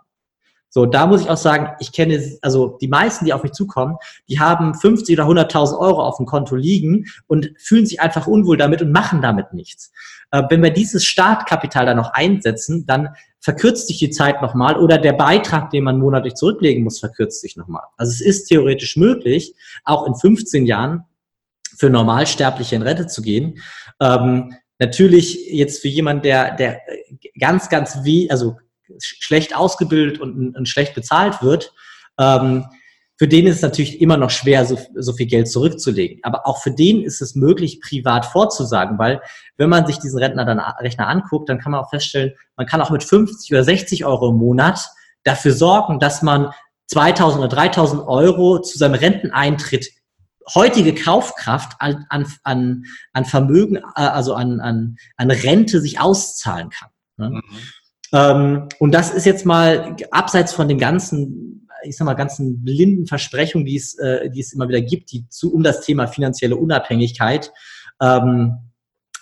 [0.74, 3.98] So, da muss ich auch sagen, ich kenne, also die meisten, die auf mich zukommen,
[4.30, 8.56] die haben 50 oder 100.000 Euro auf dem Konto liegen und fühlen sich einfach unwohl
[8.56, 9.92] damit und machen damit nichts.
[10.32, 13.10] Äh, wenn wir dieses Startkapital dann noch einsetzen, dann
[13.42, 17.58] verkürzt sich die Zeit nochmal oder der Beitrag, den man monatlich zurücklegen muss, verkürzt sich
[17.58, 17.84] nochmal.
[17.98, 19.54] Also es ist theoretisch möglich,
[19.84, 21.04] auch in 15 Jahren
[21.76, 23.60] für Normalsterbliche in Rente zu gehen.
[24.00, 26.80] Ähm, natürlich jetzt für jemanden, der, der
[27.38, 28.56] ganz, ganz wie, also
[29.00, 31.74] schlecht ausgebildet und, und schlecht bezahlt wird,
[32.20, 32.66] ähm,
[33.22, 36.22] für den ist es natürlich immer noch schwer, so, so viel Geld zurückzulegen.
[36.24, 39.22] Aber auch für den ist es möglich, privat vorzusagen, weil
[39.58, 42.82] wenn man sich diesen Rentner dann Rechner anguckt, dann kann man auch feststellen, man kann
[42.82, 44.90] auch mit 50 oder 60 Euro im Monat
[45.24, 46.52] dafür sorgen, dass man
[46.88, 49.90] 2000 oder 3000 Euro zu seinem Renteneintritt
[50.56, 56.90] heutige Kaufkraft an, an, an Vermögen, äh, also an, an, an Rente sich auszahlen kann.
[57.18, 57.30] Ne?
[57.30, 57.44] Mhm.
[58.14, 63.08] Ähm, und das ist jetzt mal abseits von den ganzen, ich sag mal, ganzen blinden
[63.08, 66.56] Versprechungen, die es, äh, die es immer wieder gibt, die zu, um das Thema finanzielle
[66.56, 67.52] Unabhängigkeit
[68.02, 68.58] ähm,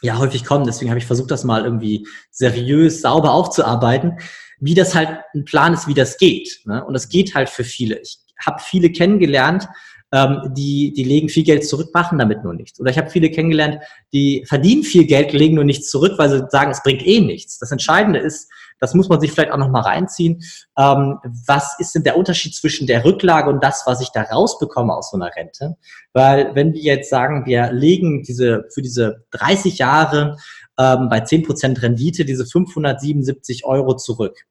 [0.02, 0.66] ja häufig kommen.
[0.66, 4.20] Deswegen habe ich versucht, das mal irgendwie seriös, sauber aufzuarbeiten,
[4.60, 6.62] wie das halt ein Plan ist, wie das geht.
[6.66, 6.84] Ne?
[6.84, 8.00] Und das geht halt für viele.
[8.00, 9.68] Ich habe viele kennengelernt,
[10.12, 12.80] ähm, die, die legen viel Geld zurück, machen damit nur nichts.
[12.80, 13.80] Oder ich habe viele kennengelernt,
[14.12, 17.60] die verdienen viel Geld, legen nur nichts zurück, weil sie sagen, es bringt eh nichts.
[17.60, 20.42] Das Entscheidende ist, das muss man sich vielleicht auch nochmal reinziehen.
[20.78, 24.94] Ähm, was ist denn der Unterschied zwischen der Rücklage und das, was ich da rausbekomme
[24.94, 25.76] aus so einer Rente?
[26.14, 30.38] Weil wenn wir jetzt sagen, wir legen diese für diese 30 Jahre
[30.80, 34.46] ähm, bei 10% Rendite diese 577 Euro zurück,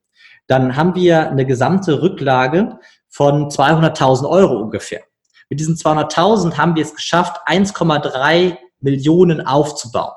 [0.47, 5.03] dann haben wir eine gesamte Rücklage von 200.000 Euro ungefähr.
[5.51, 10.13] Mit diesen 200.000 haben wir es geschafft, 1,3 Millionen aufzubauen.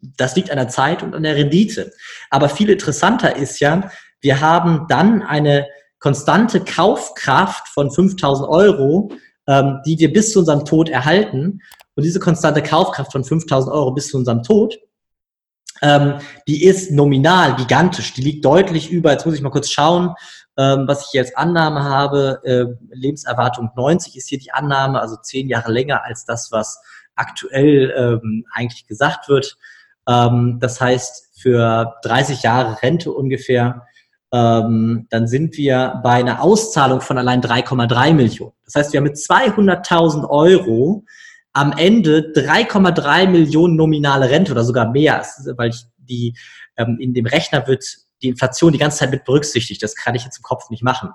[0.00, 1.92] Das liegt an der Zeit und an der Rendite.
[2.30, 5.66] Aber viel interessanter ist ja, wir haben dann eine
[5.98, 9.10] konstante Kaufkraft von 5000 Euro,
[9.46, 11.60] ähm, die wir bis zu unserem Tod erhalten.
[11.94, 14.78] Und diese konstante Kaufkraft von 5000 Euro bis zu unserem Tod,
[15.82, 16.14] ähm,
[16.46, 18.12] die ist nominal gigantisch.
[18.14, 20.14] Die liegt deutlich über, jetzt muss ich mal kurz schauen,
[20.58, 22.40] ähm, was ich hier als Annahme habe.
[22.44, 26.80] Äh, Lebenserwartung 90 ist hier die Annahme, also zehn Jahre länger als das, was
[27.14, 29.56] aktuell ähm, eigentlich gesagt wird.
[30.08, 33.86] Ähm, das heißt, für 30 Jahre Rente ungefähr,
[34.32, 38.52] ähm, dann sind wir bei einer Auszahlung von allein 3,3 Millionen.
[38.64, 41.04] Das heißt, wir haben mit 200.000 Euro
[41.52, 45.24] am Ende 3,3 Millionen nominale Rente oder sogar mehr,
[45.56, 46.36] weil ich die
[46.76, 47.84] ähm, in dem Rechner wird
[48.22, 49.82] die Inflation die ganze Zeit mit berücksichtigt.
[49.82, 51.10] Das kann ich jetzt im Kopf nicht machen.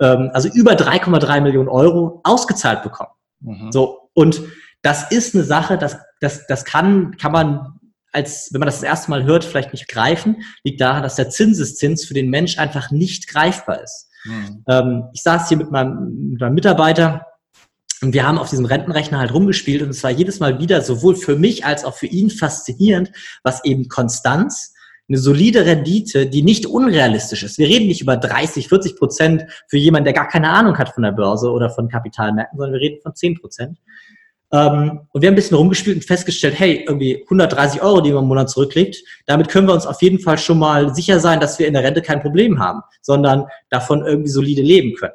[0.00, 3.10] Ähm, also über 3,3 Millionen Euro ausgezahlt bekommen.
[3.40, 3.72] Mhm.
[3.72, 4.42] So und
[4.82, 7.78] das ist eine Sache, das, das, das kann, kann man
[8.12, 11.30] als, wenn man das das erste Mal hört, vielleicht nicht greifen, liegt daran, dass der
[11.30, 14.08] Zinseszins für den Mensch einfach nicht greifbar ist.
[14.24, 14.64] Mhm.
[14.68, 17.26] Ähm, ich saß hier mit meinem, mit meinem Mitarbeiter
[18.00, 21.16] und wir haben auf diesem Rentenrechner halt rumgespielt und es war jedes Mal wieder sowohl
[21.16, 23.10] für mich als auch für ihn faszinierend,
[23.42, 24.74] was eben Konstanz,
[25.08, 27.58] eine solide Rendite, die nicht unrealistisch ist.
[27.58, 31.02] Wir reden nicht über 30, 40 Prozent für jemanden, der gar keine Ahnung hat von
[31.02, 33.78] der Börse oder von Kapitalmärkten, sondern wir reden von 10 Prozent.
[34.50, 38.24] Ähm, und wir haben ein bisschen rumgespielt und festgestellt, hey, irgendwie 130 Euro, die man
[38.24, 41.58] im Monat zurücklegt, damit können wir uns auf jeden Fall schon mal sicher sein, dass
[41.58, 45.14] wir in der Rente kein Problem haben, sondern davon irgendwie solide leben können.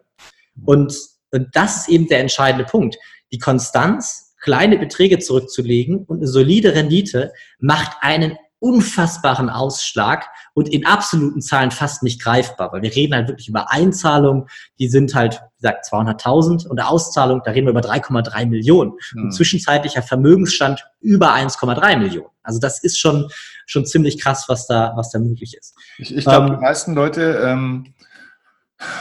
[0.66, 0.96] Und,
[1.32, 2.98] und das ist eben der entscheidende Punkt.
[3.32, 10.86] Die Konstanz, kleine Beträge zurückzulegen und eine solide Rendite macht einen unfassbaren Ausschlag und in
[10.86, 14.48] absoluten Zahlen fast nicht greifbar, weil wir reden halt wirklich über Einzahlungen,
[14.80, 18.94] die sind halt, wie gesagt, 200.000 und Auszahlung, da reden wir über 3,3 Millionen.
[19.14, 19.24] Mhm.
[19.24, 22.30] Und zwischenzeitlicher Vermögensstand über 1,3 Millionen.
[22.42, 23.30] Also das ist schon,
[23.66, 25.76] schon ziemlich krass, was da, was da möglich ist.
[25.98, 27.94] Ich, ich glaube, ähm, die meisten Leute ähm,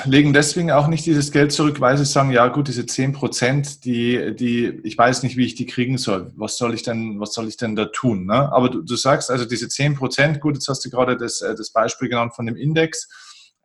[0.05, 3.85] legen deswegen auch nicht dieses Geld zurück, weil sie sagen, ja gut, diese 10 Prozent,
[3.85, 6.33] die, die, ich weiß nicht, wie ich die kriegen soll.
[6.37, 8.27] Was soll ich denn, was soll ich denn da tun?
[8.27, 8.53] Ne?
[8.53, 11.55] Aber du, du sagst also diese 10 Prozent, gut, jetzt hast du gerade das, äh,
[11.55, 13.09] das Beispiel genannt von dem Index.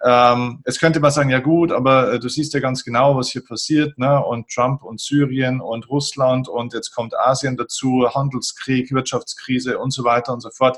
[0.03, 3.29] Ähm, jetzt könnte man sagen, ja gut, aber äh, du siehst ja ganz genau, was
[3.31, 4.23] hier passiert, ne?
[4.23, 10.03] Und Trump und Syrien und Russland und jetzt kommt Asien dazu, Handelskrieg, Wirtschaftskrise und so
[10.03, 10.77] weiter und so fort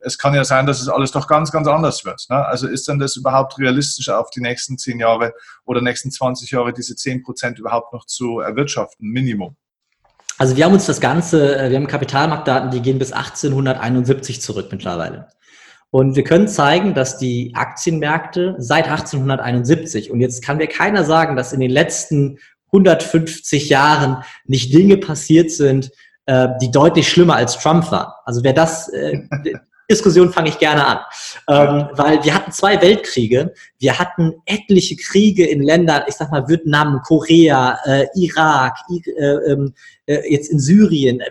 [0.00, 2.24] es kann ja sein, dass es alles doch ganz, ganz anders wird.
[2.28, 2.44] Ne?
[2.44, 5.32] Also ist denn das überhaupt realistisch auf die nächsten zehn Jahre
[5.64, 9.56] oder nächsten 20 Jahre diese zehn Prozent überhaupt noch zu erwirtschaften, Minimum?
[10.38, 14.68] Also wir haben uns das Ganze, äh, wir haben Kapitalmarktdaten, die gehen bis 1871 zurück
[14.70, 15.28] mittlerweile.
[15.90, 21.36] Und wir können zeigen, dass die Aktienmärkte seit 1871, und jetzt kann mir keiner sagen,
[21.36, 22.38] dass in den letzten
[22.72, 25.90] 150 Jahren nicht Dinge passiert sind,
[26.26, 28.12] äh, die deutlich schlimmer als Trump waren.
[28.24, 29.18] Also wer das, äh,
[29.90, 30.98] Diskussion fange ich gerne an,
[31.48, 36.48] ähm, weil wir hatten zwei Weltkriege, wir hatten etliche Kriege in Ländern, ich sag mal
[36.48, 39.74] Vietnam, Korea, äh, Irak, äh, ähm,
[40.06, 41.30] äh, jetzt in Syrien, äh,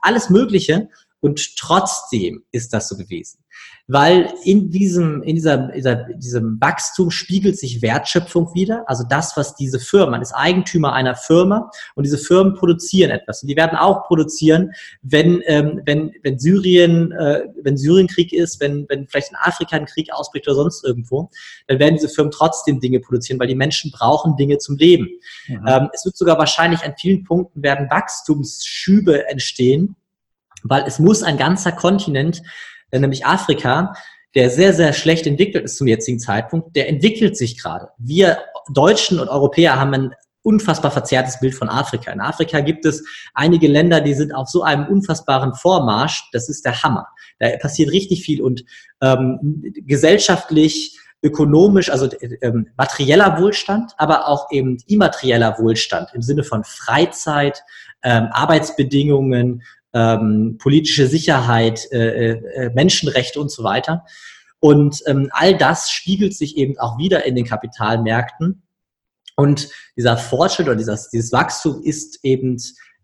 [0.00, 0.88] alles Mögliche.
[1.20, 3.41] Und trotzdem ist das so gewesen
[3.88, 8.84] weil in diesem, in dieser, dieser, diesem Wachstum spiegelt sich Wertschöpfung wieder.
[8.86, 13.42] Also das, was diese Firmen, man ist Eigentümer einer Firma und diese Firmen produzieren etwas.
[13.42, 18.86] Und die werden auch produzieren, wenn, ähm, wenn, wenn Syrien, äh, wenn Syrienkrieg ist, wenn,
[18.88, 21.30] wenn vielleicht in Afrika ein Krieg ausbricht oder sonst irgendwo,
[21.66, 25.08] dann werden diese Firmen trotzdem Dinge produzieren, weil die Menschen brauchen Dinge zum Leben.
[25.48, 25.66] Mhm.
[25.66, 29.96] Ähm, es wird sogar wahrscheinlich an vielen Punkten werden Wachstumsschübe entstehen,
[30.62, 32.42] weil es muss ein ganzer Kontinent
[33.00, 33.94] nämlich Afrika,
[34.34, 37.88] der sehr, sehr schlecht entwickelt ist zum jetzigen Zeitpunkt, der entwickelt sich gerade.
[37.98, 38.38] Wir
[38.72, 42.10] Deutschen und Europäer haben ein unfassbar verzerrtes Bild von Afrika.
[42.10, 46.28] In Afrika gibt es einige Länder, die sind auf so einem unfassbaren Vormarsch.
[46.32, 47.06] Das ist der Hammer.
[47.38, 48.64] Da passiert richtig viel und
[49.00, 52.08] ähm, gesellschaftlich, ökonomisch, also
[52.40, 57.62] ähm, materieller Wohlstand, aber auch eben immaterieller Wohlstand im Sinne von Freizeit,
[58.02, 59.62] ähm, Arbeitsbedingungen,
[59.94, 64.04] ähm, politische Sicherheit, äh, äh, Menschenrechte und so weiter.
[64.60, 68.62] Und ähm, all das spiegelt sich eben auch wieder in den Kapitalmärkten.
[69.36, 72.58] Und dieser Fortschritt oder dieses, dieses Wachstum ist eben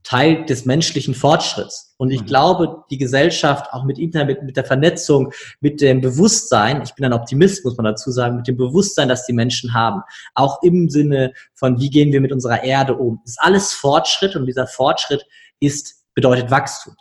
[0.05, 1.95] Teil des menschlichen Fortschritts.
[1.99, 2.27] Und ich mhm.
[2.27, 7.13] glaube, die Gesellschaft auch mit Internet, mit der Vernetzung, mit dem Bewusstsein, ich bin ein
[7.13, 10.03] Optimist, muss man dazu sagen, mit dem Bewusstsein, das die Menschen haben,
[10.35, 14.47] auch im Sinne von, wie gehen wir mit unserer Erde um, ist alles Fortschritt und
[14.47, 15.27] dieser Fortschritt
[15.61, 16.97] ist bedeutet Wachstum.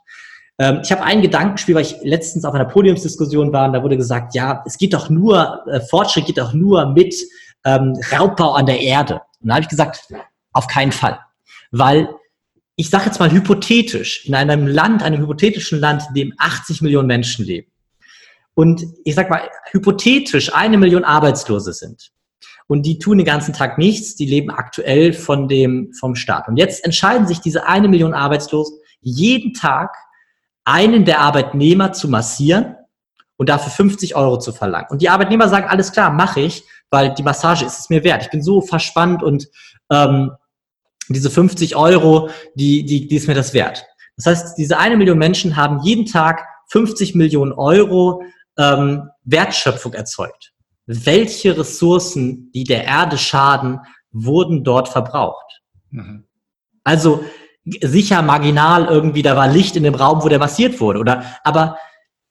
[0.60, 3.98] Ähm, ich habe ein Gedankenspiel, weil ich letztens auf einer Podiumsdiskussion war und da wurde
[3.98, 7.16] gesagt, ja, es geht doch nur, äh, Fortschritt geht doch nur mit
[7.66, 9.22] ähm, Raubbau an der Erde.
[9.42, 10.14] Und da habe ich gesagt,
[10.54, 11.20] auf keinen Fall.
[11.72, 12.10] Weil
[12.76, 17.08] ich sage jetzt mal hypothetisch, in einem Land, einem hypothetischen Land, in dem 80 Millionen
[17.08, 17.72] Menschen leben
[18.54, 22.12] und ich sage mal hypothetisch eine Million Arbeitslose sind
[22.68, 26.48] und die tun den ganzen Tag nichts, die leben aktuell von dem, vom Staat.
[26.48, 28.78] Und jetzt entscheiden sich diese eine Million Arbeitslosen
[29.12, 29.96] jeden Tag
[30.64, 32.76] einen der Arbeitnehmer zu massieren
[33.38, 34.88] und dafür 50 Euro zu verlangen.
[34.90, 38.24] Und die Arbeitnehmer sagen, alles klar, mache ich, weil die Massage ist es mir wert.
[38.24, 39.48] Ich bin so verspannt und
[39.92, 40.32] ähm,
[41.10, 43.86] diese 50 Euro, die, die, die ist mir das wert.
[44.18, 48.24] Das heißt, diese eine Million Menschen haben jeden Tag 50 Millionen Euro
[48.58, 50.54] ähm, Wertschöpfung erzeugt.
[50.86, 53.80] Welche Ressourcen, die der Erde schaden,
[54.12, 55.62] wurden dort verbraucht?
[55.92, 56.26] Mhm.
[56.84, 57.24] Also
[57.82, 61.24] sicher marginal irgendwie, da war Licht in dem Raum, wo der massiert wurde, oder?
[61.44, 61.78] Aber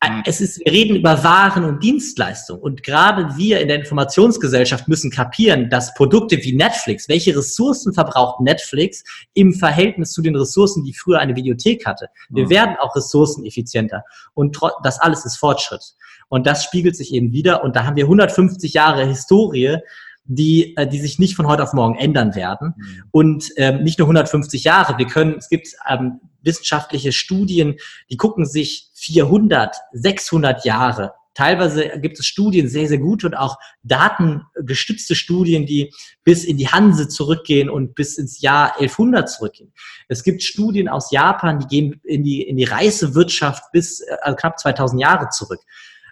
[0.00, 0.22] äh, mhm.
[0.26, 2.62] es ist, wir reden über Waren und Dienstleistungen.
[2.62, 8.40] Und gerade wir in der Informationsgesellschaft müssen kapieren, dass Produkte wie Netflix, welche Ressourcen verbraucht
[8.40, 9.02] Netflix
[9.34, 12.08] im Verhältnis zu den Ressourcen, die früher eine Videothek hatte.
[12.28, 12.50] Wir mhm.
[12.50, 14.02] werden auch ressourceneffizienter.
[14.34, 15.82] Und das alles ist Fortschritt.
[16.28, 17.62] Und das spiegelt sich eben wieder.
[17.64, 19.78] Und da haben wir 150 Jahre Historie,
[20.26, 22.74] die, äh, die sich nicht von heute auf morgen ändern werden.
[22.76, 23.02] Mhm.
[23.10, 24.98] Und ähm, nicht nur 150 Jahre.
[24.98, 27.76] Wir können, es gibt ähm, wissenschaftliche Studien,
[28.10, 31.12] die gucken sich 400, 600 Jahre.
[31.36, 35.92] Teilweise gibt es Studien, sehr, sehr gute und auch datengestützte Studien, die
[36.24, 39.70] bis in die Hanse zurückgehen und bis ins Jahr 1100 zurückgehen.
[40.08, 44.58] Es gibt Studien aus Japan, die gehen in die, in die Reisewirtschaft bis äh, knapp
[44.58, 45.60] 2000 Jahre zurück.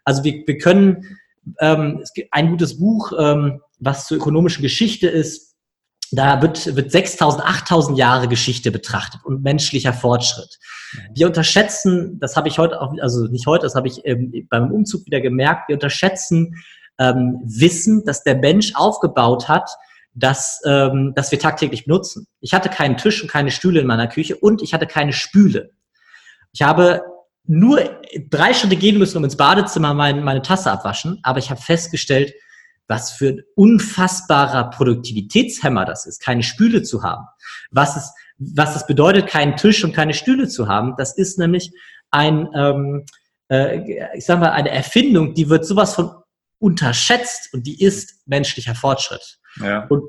[0.04, 1.18] Also wir, wir können,
[1.58, 5.54] ähm, es gibt ein gutes Buch, ähm, was zur ökonomischen Geschichte ist,
[6.12, 10.58] da wird, wird 6000, 8000 Jahre Geschichte betrachtet und menschlicher Fortschritt.
[10.92, 10.98] Mhm.
[11.14, 14.70] Wir unterschätzen, das habe ich heute auch, also nicht heute, das habe ich ähm, beim
[14.70, 16.54] Umzug wieder gemerkt, wir unterschätzen
[16.98, 19.68] ähm, Wissen, das der Mensch aufgebaut hat,
[20.14, 22.26] das, ähm, das wir tagtäglich benutzen.
[22.40, 25.72] Ich hatte keinen Tisch und keine Stühle in meiner Küche und ich hatte keine Spüle.
[26.52, 27.02] Ich habe
[27.46, 27.80] nur
[28.30, 32.32] drei Schritte gehen müssen, um ins Badezimmer meine, meine Tasse abwaschen, aber ich habe festgestellt,
[32.86, 37.26] was für ein unfassbarer Produktivitätshemmer das ist, keine Spüle zu haben.
[37.70, 41.72] Was es, was es bedeutet, keinen Tisch und keine Stühle zu haben, das ist nämlich
[42.10, 43.04] ein, ähm,
[43.50, 46.10] äh, ich sag mal, eine Erfindung, die wird sowas von
[46.58, 49.38] unterschätzt und die ist menschlicher Fortschritt.
[49.56, 49.86] Ja.
[49.88, 50.04] Und,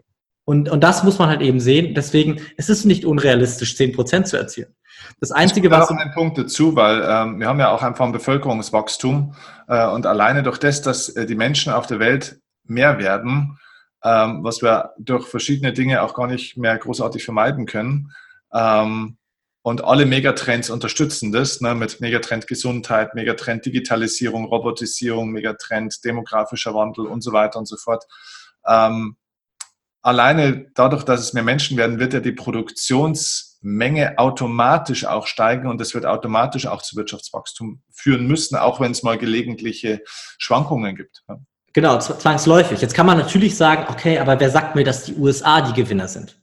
[0.45, 1.93] und, und das muss man halt eben sehen.
[1.95, 4.73] Deswegen es ist es nicht unrealistisch, zehn Prozent zu erzielen.
[5.19, 5.89] Das Einzige, was.
[5.89, 9.35] Ich einen Punkt dazu, weil ähm, wir haben ja auch einfach ein Bevölkerungswachstum
[9.67, 13.59] äh, und alleine durch das, dass äh, die Menschen auf der Welt mehr werden,
[14.03, 18.11] ähm, was wir durch verschiedene Dinge auch gar nicht mehr großartig vermeiden können,
[18.53, 19.17] ähm,
[19.65, 27.07] und alle Megatrends unterstützen das, ne, mit Megatrend Gesundheit, Megatrend Digitalisierung, Robotisierung, Megatrend demografischer Wandel
[27.07, 28.05] und so weiter und so fort.
[28.67, 29.17] Ähm,
[30.03, 35.81] alleine dadurch, dass es mehr Menschen werden, wird ja die Produktionsmenge automatisch auch steigen und
[35.81, 40.03] das wird automatisch auch zu Wirtschaftswachstum führen müssen, auch wenn es mal gelegentliche
[40.37, 41.23] Schwankungen gibt.
[41.75, 42.79] Genau, zwangsläufig.
[42.79, 46.07] Jetzt kann man natürlich sagen, okay, aber wer sagt mir, dass die USA die Gewinner
[46.07, 46.37] sind?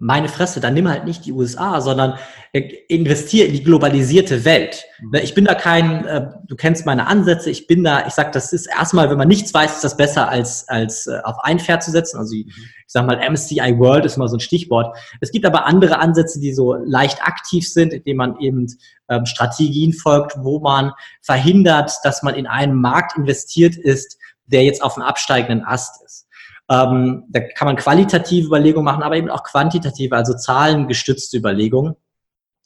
[0.00, 2.14] meine Fresse, dann nimm halt nicht die USA, sondern
[2.52, 4.84] äh, investiere in die globalisierte Welt.
[4.98, 5.10] Mhm.
[5.10, 8.32] Ne, ich bin da kein, äh, du kennst meine Ansätze, ich bin da, ich sag,
[8.32, 11.60] das ist erstmal, wenn man nichts weiß, ist das besser als, als äh, auf ein
[11.60, 12.16] Pferd zu setzen.
[12.16, 12.52] Also ich, mhm.
[12.52, 14.96] ich sag mal, MSCI World ist mal so ein Stichwort.
[15.20, 18.66] Es gibt aber andere Ansätze, die so leicht aktiv sind, indem man eben
[19.10, 24.16] ähm, Strategien folgt, wo man verhindert, dass man in einen Markt investiert ist,
[24.50, 26.26] der jetzt auf einem absteigenden Ast ist.
[26.70, 31.96] Ähm, da kann man qualitative Überlegungen machen, aber eben auch quantitative, also zahlengestützte Überlegungen.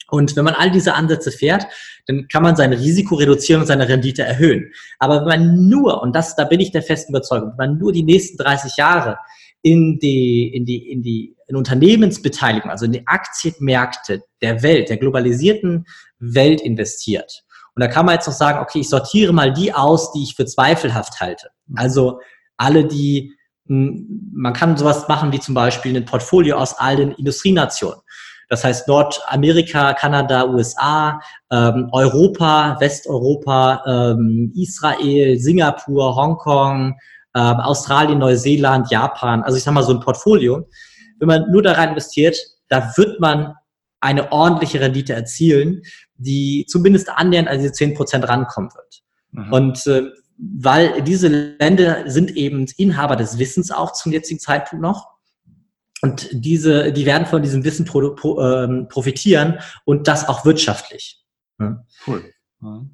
[0.09, 1.67] Und wenn man all diese Ansätze fährt,
[2.07, 4.71] dann kann man sein Risiko reduzieren und seine Rendite erhöhen.
[4.99, 7.93] Aber wenn man nur, und das, da bin ich der festen Überzeugung, wenn man nur
[7.93, 9.19] die nächsten 30 Jahre
[9.63, 14.97] in die, in die, in die in Unternehmensbeteiligung, also in die Aktienmärkte der Welt, der
[14.97, 15.87] globalisierten
[16.19, 17.44] Welt investiert.
[17.75, 20.37] Und da kann man jetzt noch sagen, okay, ich sortiere mal die aus, die ich
[20.37, 21.49] für zweifelhaft halte.
[21.75, 22.21] Also
[22.57, 23.35] alle, die
[23.67, 27.99] man kann sowas machen wie zum Beispiel ein Portfolio aus all den Industrienationen.
[28.51, 31.19] Das heißt Nordamerika, Kanada, USA,
[31.51, 36.95] ähm, Europa, Westeuropa, ähm, Israel, Singapur, Hongkong,
[37.33, 39.43] äh, Australien, Neuseeland, Japan.
[39.43, 40.69] Also ich sage mal so ein Portfolio.
[41.19, 42.37] Wenn man nur da rein investiert,
[42.69, 43.55] da wird man
[44.01, 45.81] eine ordentliche Rendite erzielen,
[46.17, 49.03] die zumindest annähernd an diese 10% rankommen wird.
[49.33, 49.53] Mhm.
[49.53, 50.03] Und äh,
[50.37, 55.09] weil diese Länder sind eben Inhaber des Wissens auch zum jetzigen Zeitpunkt noch.
[56.03, 61.23] Und diese, die werden von diesem Wissen pro, pro, ähm, profitieren und das auch wirtschaftlich.
[61.59, 61.85] Ja.
[62.07, 62.25] Cool.
[62.63, 62.85] Ja.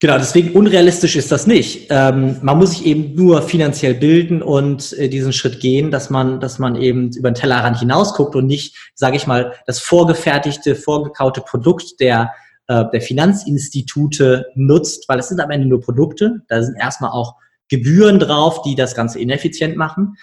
[0.00, 1.86] Genau, deswegen unrealistisch ist das nicht.
[1.88, 6.40] Ähm, man muss sich eben nur finanziell bilden und äh, diesen Schritt gehen, dass man,
[6.40, 11.40] dass man eben über den Tellerrand hinausguckt und nicht, sage ich mal, das vorgefertigte, vorgekaute
[11.40, 12.32] Produkt der
[12.66, 16.42] äh, der Finanzinstitute nutzt, weil es sind am Ende nur Produkte.
[16.48, 17.36] Da sind erstmal auch
[17.68, 20.16] Gebühren drauf, die das Ganze ineffizient machen.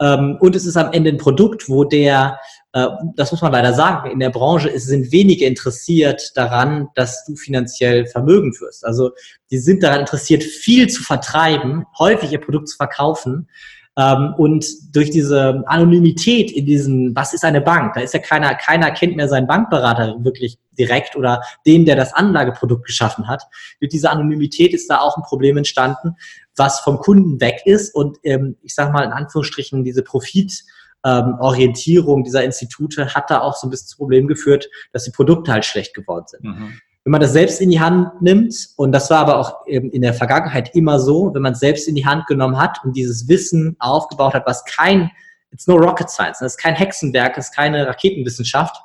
[0.00, 2.38] Ähm, und es ist am Ende ein Produkt, wo der,
[2.72, 7.36] äh, das muss man leider sagen, in der Branche sind wenige interessiert daran, dass du
[7.36, 8.84] finanziell vermögend wirst.
[8.84, 9.10] Also
[9.50, 13.48] die sind daran interessiert, viel zu vertreiben, häufig ihr Produkt zu verkaufen,
[13.94, 17.94] und durch diese Anonymität in diesen, was ist eine Bank?
[17.94, 22.14] Da ist ja keiner, keiner kennt mehr seinen Bankberater wirklich direkt oder den, der das
[22.14, 23.42] Anlageprodukt geschaffen hat.
[23.80, 26.16] Durch diese Anonymität ist da auch ein Problem entstanden,
[26.56, 30.64] was vom Kunden weg ist und ähm, ich sage mal in Anführungsstrichen diese Profit
[31.04, 35.10] ähm, Orientierung dieser Institute hat da auch so ein bisschen zu Problem geführt, dass die
[35.10, 36.44] Produkte halt schlecht geworden sind.
[36.44, 36.80] Mhm.
[37.04, 40.14] Wenn man das selbst in die Hand nimmt, und das war aber auch in der
[40.14, 43.76] Vergangenheit immer so, wenn man es selbst in die Hand genommen hat und dieses Wissen
[43.80, 45.10] aufgebaut hat, was kein,
[45.50, 48.76] it's no rocket science, das ist kein Hexenwerk, das ist keine Raketenwissenschaft,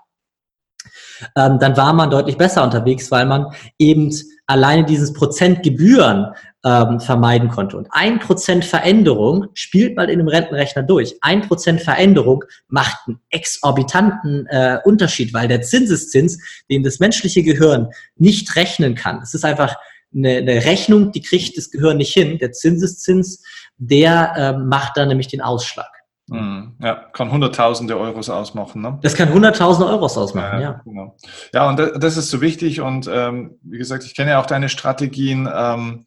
[1.35, 4.11] ähm, dann war man deutlich besser unterwegs, weil man eben
[4.47, 6.33] alleine dieses Prozent Gebühren
[6.65, 7.77] ähm, vermeiden konnte.
[7.77, 11.15] Und ein Prozent Veränderung spielt mal in einem Rentenrechner durch.
[11.21, 16.39] Ein Prozent Veränderung macht einen exorbitanten äh, Unterschied, weil der Zinseszins,
[16.69, 19.75] den das menschliche Gehirn nicht rechnen kann, es ist einfach
[20.15, 22.37] eine, eine Rechnung, die kriegt das Gehirn nicht hin.
[22.39, 23.43] Der Zinseszins,
[23.77, 25.89] der äh, macht dann nämlich den Ausschlag.
[26.29, 26.75] Mhm.
[26.81, 28.81] Ja, kann Hunderttausende Euros ausmachen.
[28.81, 28.99] Ne?
[29.01, 30.61] Das kann Hunderttausende Euros ausmachen, ja.
[30.61, 31.15] Ja, genau.
[31.53, 34.67] ja und das ist so wichtig und ähm, wie gesagt, ich kenne ja auch deine
[34.67, 35.49] Strategien.
[35.53, 36.05] Ähm,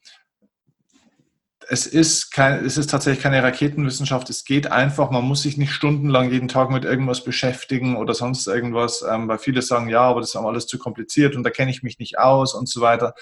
[1.72, 4.28] es ist, kein, es ist tatsächlich keine Raketenwissenschaft.
[4.28, 8.48] Es geht einfach, man muss sich nicht stundenlang jeden Tag mit irgendwas beschäftigen oder sonst
[8.48, 11.70] irgendwas, ähm, weil viele sagen, ja, aber das ist alles zu kompliziert und da kenne
[11.70, 13.14] ich mich nicht aus und so weiter.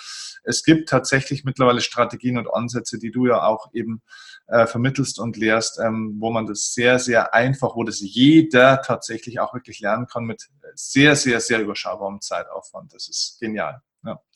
[0.44, 4.00] Es gibt tatsächlich mittlerweile Strategien und Ansätze, die du ja auch eben
[4.46, 9.40] äh, vermittelst und lehrst, ähm, wo man das sehr, sehr einfach, wo das jeder tatsächlich
[9.40, 12.94] auch wirklich lernen kann mit sehr, sehr, sehr überschaubarem Zeitaufwand.
[12.94, 13.82] Das ist genial.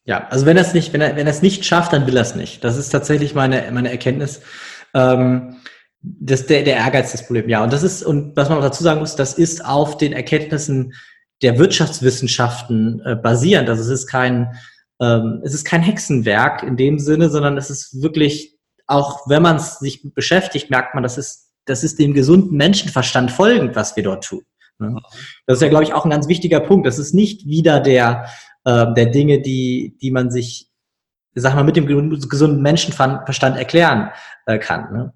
[0.04, 0.26] Ja.
[0.28, 2.22] also wenn er es nicht, wenn er, wenn er es nicht schafft, dann will er
[2.22, 2.64] es nicht.
[2.64, 4.40] Das ist tatsächlich meine, meine Erkenntnis.
[4.94, 5.56] Ähm,
[6.02, 7.62] das, der, der Ehrgeiz das Problem, ja.
[7.62, 10.94] Und das ist, und was man auch dazu sagen muss, das ist auf den Erkenntnissen
[11.42, 13.68] der Wirtschaftswissenschaften äh, basierend.
[13.68, 14.54] Also es ist kein,
[15.00, 19.56] ähm, es ist kein Hexenwerk in dem Sinne, sondern es ist wirklich, auch wenn man
[19.56, 24.02] es sich beschäftigt, merkt man, das ist, das ist dem gesunden Menschenverstand folgend, was wir
[24.02, 24.42] dort tun.
[24.78, 25.00] Ne?
[25.46, 26.86] Das ist ja, glaube ich, auch ein ganz wichtiger Punkt.
[26.86, 28.26] Das ist nicht wieder der,
[28.64, 30.68] äh, der Dinge, die, die man sich,
[31.34, 34.10] sag mal, mit dem gesunden Menschenverstand erklären
[34.46, 34.92] äh, kann.
[34.92, 35.12] Ne?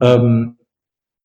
[0.00, 0.58] Ähm,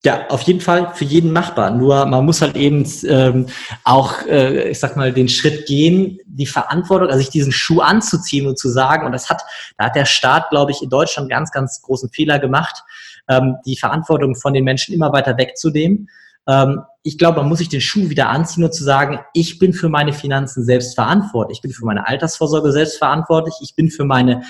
[0.03, 1.69] Ja, auf jeden Fall für jeden machbar.
[1.69, 3.45] Nur man muss halt eben ähm,
[3.84, 8.47] auch, äh, ich sag mal, den Schritt gehen, die Verantwortung, also sich diesen Schuh anzuziehen
[8.47, 9.43] und zu sagen, und das hat,
[9.78, 12.82] da hat der Staat, glaube ich, in Deutschland ganz, ganz großen Fehler gemacht,
[13.30, 16.09] ähm, die Verantwortung von den Menschen immer weiter wegzunehmen.
[16.47, 19.74] Ähm, ich glaube, man muss sich den Schuh wieder anziehen und zu sagen, ich bin
[19.74, 24.06] für meine Finanzen selbst verantwortlich, ich bin für meine Altersvorsorge selbst verantwortlich, ich bin für
[24.06, 24.43] meine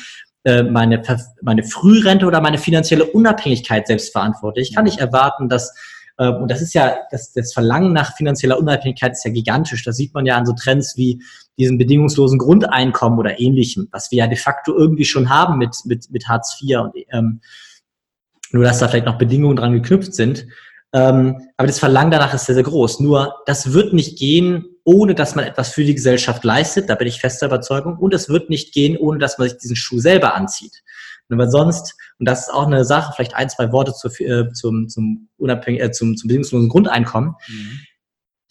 [0.43, 1.04] äh, meine,
[1.43, 4.70] meine Frührente oder meine finanzielle Unabhängigkeit selbst verantwortlich.
[4.70, 5.72] Ich kann nicht erwarten, dass
[6.18, 9.84] äh, und das ist ja, das, das Verlangen nach finanzieller Unabhängigkeit ist ja gigantisch.
[9.84, 11.22] Das sieht man ja an so Trends wie
[11.58, 16.10] diesen bedingungslosen Grundeinkommen oder ähnlichem, was wir ja de facto irgendwie schon haben mit, mit,
[16.12, 17.41] mit Hartz IV und ähm,
[18.52, 20.45] nur dass da vielleicht noch Bedingungen dran geknüpft sind.
[20.94, 23.00] Ähm, aber das Verlangen danach ist sehr, sehr groß.
[23.00, 26.89] Nur das wird nicht gehen, ohne dass man etwas für die Gesellschaft leistet.
[26.89, 27.98] Da bin ich fester Überzeugung.
[27.98, 30.82] Und es wird nicht gehen, ohne dass man sich diesen Schuh selber anzieht.
[31.30, 34.52] Und weil sonst, und das ist auch eine Sache, vielleicht ein, zwei Worte zu, äh,
[34.52, 37.36] zum, zum, unabhängig, äh, zum, zum bedingungslosen Grundeinkommen.
[37.48, 37.80] Mhm.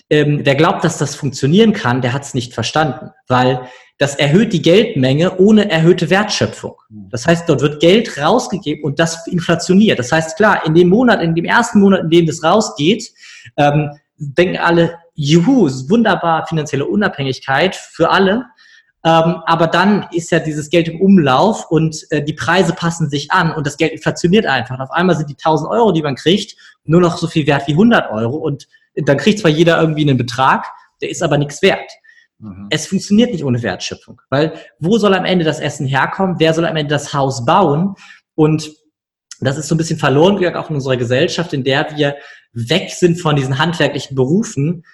[0.09, 3.11] Ähm, der glaubt, dass das funktionieren kann, der hat es nicht verstanden.
[3.29, 3.61] Weil
[4.01, 6.75] das erhöht die Geldmenge ohne erhöhte Wertschöpfung.
[7.11, 9.99] Das heißt, dort wird Geld rausgegeben und das inflationiert.
[9.99, 13.13] Das heißt, klar, in dem Monat, in dem ersten Monat, in dem das rausgeht,
[13.59, 18.47] ähm, denken alle, juhu, wunderbar, finanzielle Unabhängigkeit für alle.
[19.05, 23.31] Ähm, aber dann ist ja dieses Geld im Umlauf und äh, die Preise passen sich
[23.31, 24.77] an und das Geld inflationiert einfach.
[24.77, 27.67] Und auf einmal sind die 1000 Euro, die man kriegt, nur noch so viel wert
[27.67, 30.67] wie 100 Euro und dann kriegt zwar jeder irgendwie einen Betrag,
[31.03, 31.91] der ist aber nichts wert.
[32.41, 32.67] Mhm.
[32.71, 36.37] Es funktioniert nicht ohne Wertschöpfung, weil wo soll am Ende das Essen herkommen?
[36.39, 37.95] Wer soll am Ende das Haus bauen?
[38.35, 38.71] Und
[39.41, 42.17] das ist so ein bisschen verloren gegangen auch in unserer Gesellschaft, in der wir
[42.53, 44.85] weg sind von diesen handwerklichen Berufen.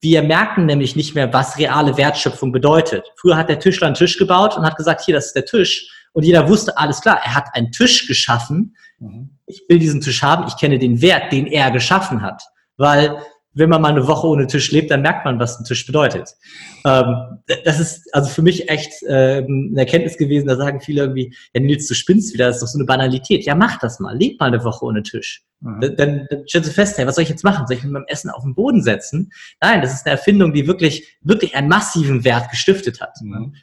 [0.00, 3.04] Wir merken nämlich nicht mehr, was reale Wertschöpfung bedeutet.
[3.16, 5.90] Früher hat der Tischler einen Tisch gebaut und hat gesagt, hier, das ist der Tisch.
[6.12, 8.76] Und jeder wusste, alles klar, er hat einen Tisch geschaffen.
[8.98, 9.38] Mhm.
[9.46, 10.46] Ich will diesen Tisch haben.
[10.48, 12.42] Ich kenne den Wert, den er geschaffen hat.
[12.76, 13.18] Weil
[13.52, 16.36] wenn man mal eine Woche ohne Tisch lebt, dann merkt man, was ein Tisch bedeutet.
[16.84, 20.46] Ähm, das ist also für mich echt äh, eine Erkenntnis gewesen.
[20.46, 23.44] Da sagen viele irgendwie, ja Nils, du spinnst wieder, das ist doch so eine Banalität.
[23.44, 25.42] Ja, mach das mal, leb mal eine Woche ohne Tisch.
[25.60, 25.80] Mhm.
[25.80, 27.66] Dann, dann, dann stellst du fest, hey, was soll ich jetzt machen?
[27.66, 29.32] Soll ich mit meinem Essen auf den Boden setzen?
[29.60, 33.16] Nein, das ist eine Erfindung, die wirklich, wirklich einen massiven Wert gestiftet hat.
[33.20, 33.54] Mhm.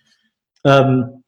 [0.66, 1.24] Ähm,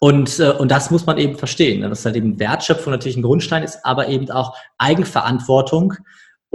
[0.00, 1.88] und, äh, und das muss man eben verstehen, ne?
[1.88, 5.94] dass halt eben Wertschöpfung natürlich ein Grundstein ist, aber eben auch Eigenverantwortung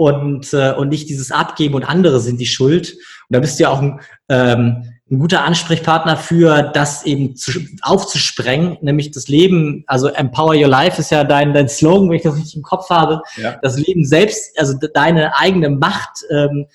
[0.02, 2.92] und, äh, und nicht dieses Abgeben und andere sind die Schuld.
[2.92, 7.60] Und da bist du ja auch ein, ähm, ein guter Ansprechpartner für das eben zu,
[7.82, 12.22] aufzusprengen, nämlich das Leben, also Empower Your Life ist ja dein, dein Slogan, wenn ich
[12.22, 13.58] das richtig im Kopf habe, ja.
[13.62, 16.66] das Leben selbst, also deine eigene Macht ähm,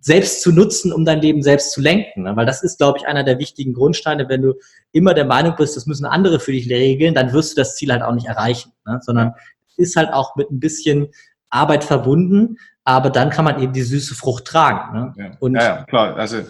[0.00, 2.24] selbst zu nutzen, um dein Leben selbst zu lenken.
[2.24, 2.34] Ne?
[2.36, 4.28] Weil das ist, glaube ich, einer der wichtigen Grundsteine.
[4.28, 4.54] Wenn du
[4.92, 7.92] immer der Meinung bist, das müssen andere für dich regeln, dann wirst du das Ziel
[7.92, 8.72] halt auch nicht erreichen.
[8.86, 8.98] Ne?
[9.02, 9.34] Sondern
[9.76, 11.08] ist halt auch mit ein bisschen
[11.50, 14.92] Arbeit verbunden, aber dann kann man eben die süße Frucht tragen.
[14.92, 15.38] Ne?
[15.40, 15.48] Ja.
[15.50, 16.16] Ja, klar.
[16.16, 16.42] Also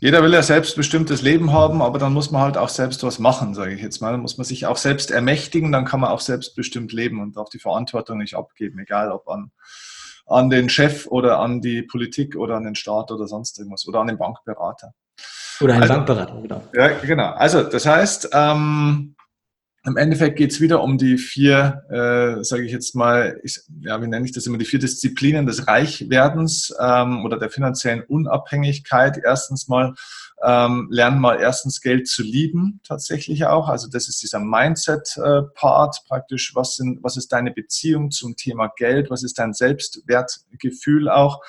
[0.00, 3.52] jeder will ja selbstbestimmtes Leben haben, aber dann muss man halt auch selbst was machen,
[3.54, 4.10] sage ich jetzt mal.
[4.10, 7.50] Dann muss man sich auch selbst ermächtigen, dann kann man auch selbstbestimmt leben und auch
[7.50, 9.50] die Verantwortung nicht abgeben, egal ob an,
[10.26, 14.00] an den Chef oder an die Politik oder an den Staat oder sonst irgendwas oder
[14.00, 14.94] an den Bankberater.
[15.60, 16.62] Oder einen also, Bankberater, genau.
[16.74, 17.32] Ja, genau.
[17.32, 19.14] Also das heißt, ähm,
[19.84, 24.00] im Endeffekt geht es wieder um die vier, äh, sage ich jetzt mal, ich, ja,
[24.00, 29.20] wie nenne ich das immer, die vier Disziplinen des Reichwerdens ähm, oder der finanziellen Unabhängigkeit.
[29.24, 29.94] Erstens mal
[30.44, 33.68] ähm, lernen mal erstens Geld zu lieben, tatsächlich auch.
[33.68, 36.52] Also das ist dieser Mindset-Part äh, praktisch.
[36.54, 39.10] Was, sind, was ist deine Beziehung zum Thema Geld?
[39.10, 41.40] Was ist dein Selbstwertgefühl auch?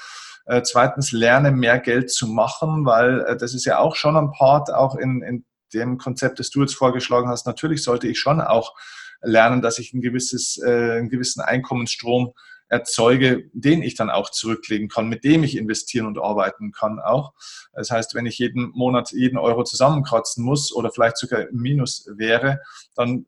[0.45, 4.31] Äh, zweitens, lerne mehr Geld zu machen, weil äh, das ist ja auch schon ein
[4.31, 8.41] Part auch in, in dem Konzept, das du jetzt vorgeschlagen hast, natürlich sollte ich schon
[8.41, 8.75] auch
[9.21, 12.33] lernen, dass ich ein gewisses, äh, einen gewissen Einkommensstrom
[12.67, 17.33] erzeuge, den ich dann auch zurücklegen kann, mit dem ich investieren und arbeiten kann auch.
[17.73, 22.09] Das heißt, wenn ich jeden Monat jeden Euro zusammenkratzen muss oder vielleicht sogar im Minus
[22.15, 22.59] wäre,
[22.95, 23.25] dann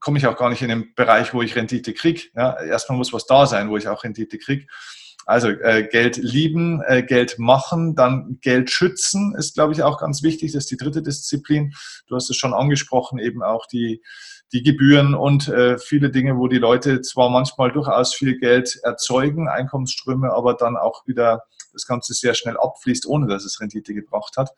[0.00, 2.22] komme ich auch gar nicht in den Bereich, wo ich Rendite kriege.
[2.34, 4.66] Ja, erstmal muss was da sein, wo ich auch Rendite kriege.
[5.26, 10.22] Also äh, Geld lieben, äh, Geld machen, dann Geld schützen ist, glaube ich, auch ganz
[10.22, 10.52] wichtig.
[10.52, 11.74] Das ist die dritte Disziplin.
[12.08, 14.02] Du hast es schon angesprochen, eben auch die,
[14.52, 19.48] die Gebühren und äh, viele Dinge, wo die Leute zwar manchmal durchaus viel Geld erzeugen,
[19.48, 24.36] Einkommensströme, aber dann auch wieder das Ganze sehr schnell abfließt, ohne dass es Rendite gebracht
[24.36, 24.50] hat.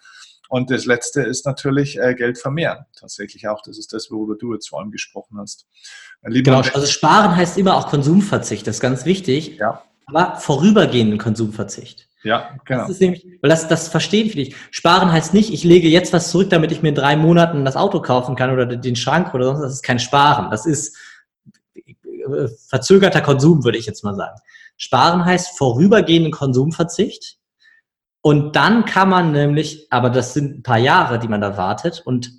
[0.48, 2.86] Und das Letzte ist natürlich äh, Geld vermehren.
[2.98, 3.62] Tatsächlich auch.
[3.62, 5.66] Das ist das, worüber du jetzt vor allem gesprochen hast.
[6.22, 8.66] Lieber genau, also sparen heißt immer auch Konsumverzicht.
[8.66, 9.56] Das ist ganz wichtig.
[9.58, 12.08] Ja aber vorübergehenden Konsumverzicht.
[12.24, 12.82] Ja, genau.
[12.82, 14.56] Das ist nämlich, weil das, das verstehen viele nicht.
[14.70, 17.76] Sparen heißt nicht, ich lege jetzt was zurück, damit ich mir in drei Monaten das
[17.76, 19.60] Auto kaufen kann oder den Schrank oder sonst.
[19.60, 20.50] Das ist kein Sparen.
[20.50, 20.96] Das ist
[21.76, 24.38] äh, verzögerter Konsum, würde ich jetzt mal sagen.
[24.78, 27.38] Sparen heißt vorübergehenden Konsumverzicht.
[28.22, 32.02] Und dann kann man nämlich, aber das sind ein paar Jahre, die man da wartet
[32.06, 32.30] und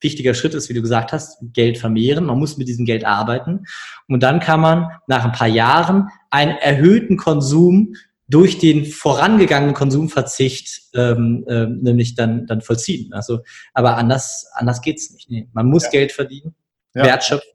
[0.00, 2.26] wichtiger Schritt ist, wie du gesagt hast, Geld vermehren.
[2.26, 3.64] Man muss mit diesem Geld arbeiten.
[4.08, 7.94] Und dann kann man nach ein paar Jahren einen erhöhten Konsum
[8.28, 13.12] durch den vorangegangenen Konsumverzicht ähm, äh, nämlich dann, dann vollziehen.
[13.12, 13.40] Also,
[13.74, 15.30] aber anders, anders geht's nicht.
[15.30, 15.90] Nee, man muss ja.
[15.90, 16.54] Geld verdienen,
[16.94, 17.04] ja.
[17.04, 17.50] wertschöpfen.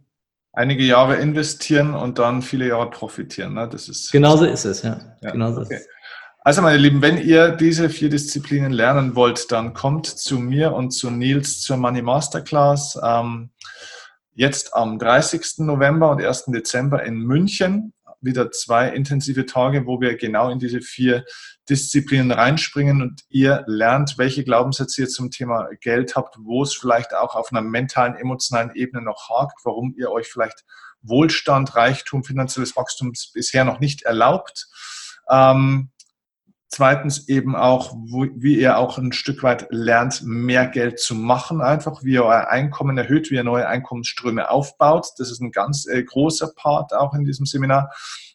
[0.52, 3.54] Einige Jahre investieren und dann viele Jahre profitieren.
[3.54, 3.68] Ne?
[3.72, 5.00] Das ist Genauso ist es, ja.
[5.22, 5.32] ja.
[5.32, 5.76] Genauso okay.
[5.76, 5.88] ist es.
[6.42, 10.92] Also meine Lieben, wenn ihr diese vier Disziplinen lernen wollt, dann kommt zu mir und
[10.92, 12.98] zu Nils zur Money Masterclass.
[13.04, 13.50] Ähm,
[14.36, 15.66] jetzt am 30.
[15.66, 16.46] November und 1.
[16.46, 17.94] Dezember in München.
[18.22, 21.26] Wieder zwei intensive Tage, wo wir genau in diese vier
[21.70, 27.14] Disziplinen reinspringen und ihr lernt, welche Glaubenssätze ihr zum Thema Geld habt, wo es vielleicht
[27.14, 30.64] auch auf einer mentalen, emotionalen Ebene noch hakt, warum ihr euch vielleicht
[31.02, 34.68] Wohlstand, Reichtum, finanzielles Wachstum bisher noch nicht erlaubt.
[35.30, 35.92] Ähm,
[36.72, 41.62] Zweitens eben auch, wo, wie ihr auch ein Stück weit lernt, mehr Geld zu machen,
[41.62, 45.08] einfach wie ihr euer Einkommen erhöht, wie ihr neue Einkommensströme aufbaut.
[45.18, 47.92] Das ist ein ganz äh, großer Part auch in diesem Seminar.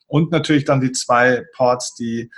[0.08, 2.30] Und natürlich dann die zwei Parts, die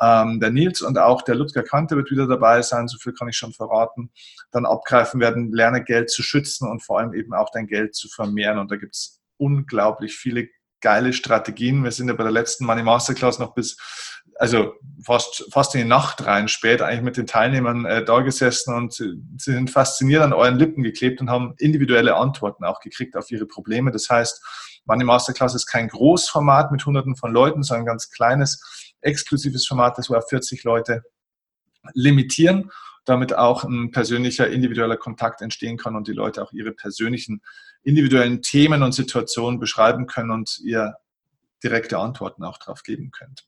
[0.00, 3.28] ähm, der Nils und auch der Ludger Kante wird wieder dabei sein, so viel kann
[3.28, 4.10] ich schon verraten,
[4.50, 8.08] dann abgreifen werden, lerne Geld zu schützen und vor allem eben auch dein Geld zu
[8.08, 8.58] vermehren.
[8.58, 10.48] Und da gibt es unglaublich viele
[10.80, 11.84] geile Strategien.
[11.84, 13.76] Wir sind ja bei der letzten Money Masterclass noch bis
[14.36, 18.74] also fast, fast in die Nacht rein spät eigentlich mit den Teilnehmern äh, da gesessen
[18.74, 23.30] und sie sind fasziniert an euren Lippen geklebt und haben individuelle Antworten auch gekriegt auf
[23.30, 23.90] ihre Probleme.
[23.90, 24.42] Das heißt,
[24.86, 29.98] Money Masterclass ist kein Großformat mit hunderten von Leuten, sondern ein ganz kleines, exklusives Format,
[29.98, 31.02] das wir auf 40 Leute
[31.92, 32.70] limitieren,
[33.04, 37.42] damit auch ein persönlicher, individueller Kontakt entstehen kann und die Leute auch ihre persönlichen,
[37.82, 40.94] individuellen Themen und Situationen beschreiben können und ihr
[41.64, 43.46] direkte Antworten auch darauf geben könnt.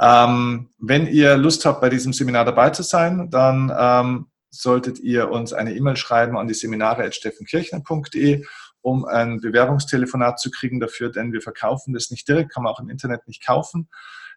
[0.00, 5.30] Ähm, wenn ihr Lust habt, bei diesem Seminar dabei zu sein, dann ähm, solltet ihr
[5.30, 8.44] uns eine E-Mail schreiben an die seminare.steffenkirchner.de,
[8.80, 12.80] um ein Bewerbungstelefonat zu kriegen dafür, denn wir verkaufen das nicht direkt, kann man auch
[12.80, 13.88] im Internet nicht kaufen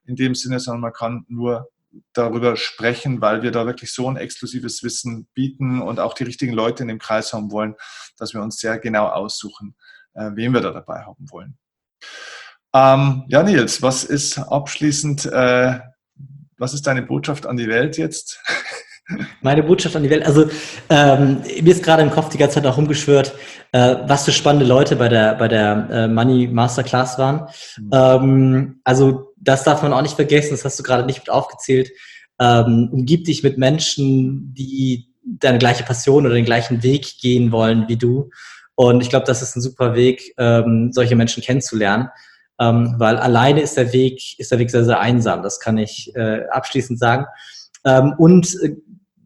[0.06, 1.70] in dem Sinne, sondern man kann nur
[2.14, 6.54] darüber sprechen, weil wir da wirklich so ein exklusives Wissen bieten und auch die richtigen
[6.54, 7.76] Leute in dem Kreis haben wollen,
[8.18, 9.76] dass wir uns sehr genau aussuchen,
[10.14, 11.58] äh, wen wir da dabei haben wollen.
[12.74, 15.80] Ähm, ja, Nils, was ist abschließend, äh,
[16.58, 18.42] was ist deine Botschaft an die Welt jetzt?
[19.42, 20.50] Meine Botschaft an die Welt, also
[20.90, 23.34] ähm, mir ist gerade im Kopf die ganze Zeit auch rumgeschwört,
[23.72, 27.48] äh, was für spannende Leute bei der, bei der äh, Money Masterclass waren.
[27.78, 27.90] Mhm.
[27.94, 31.90] Ähm, also das darf man auch nicht vergessen, das hast du gerade nicht mit aufgezählt.
[32.38, 37.86] Ähm, umgib dich mit Menschen, die deine gleiche Passion oder den gleichen Weg gehen wollen
[37.88, 38.30] wie du.
[38.76, 42.10] Und ich glaube, das ist ein super Weg, ähm, solche Menschen kennenzulernen
[42.60, 45.44] ähm, weil alleine ist der Weg, ist der Weg sehr, sehr einsam.
[45.44, 47.26] Das kann ich äh, abschließend sagen.
[47.86, 48.76] Ähm, und äh,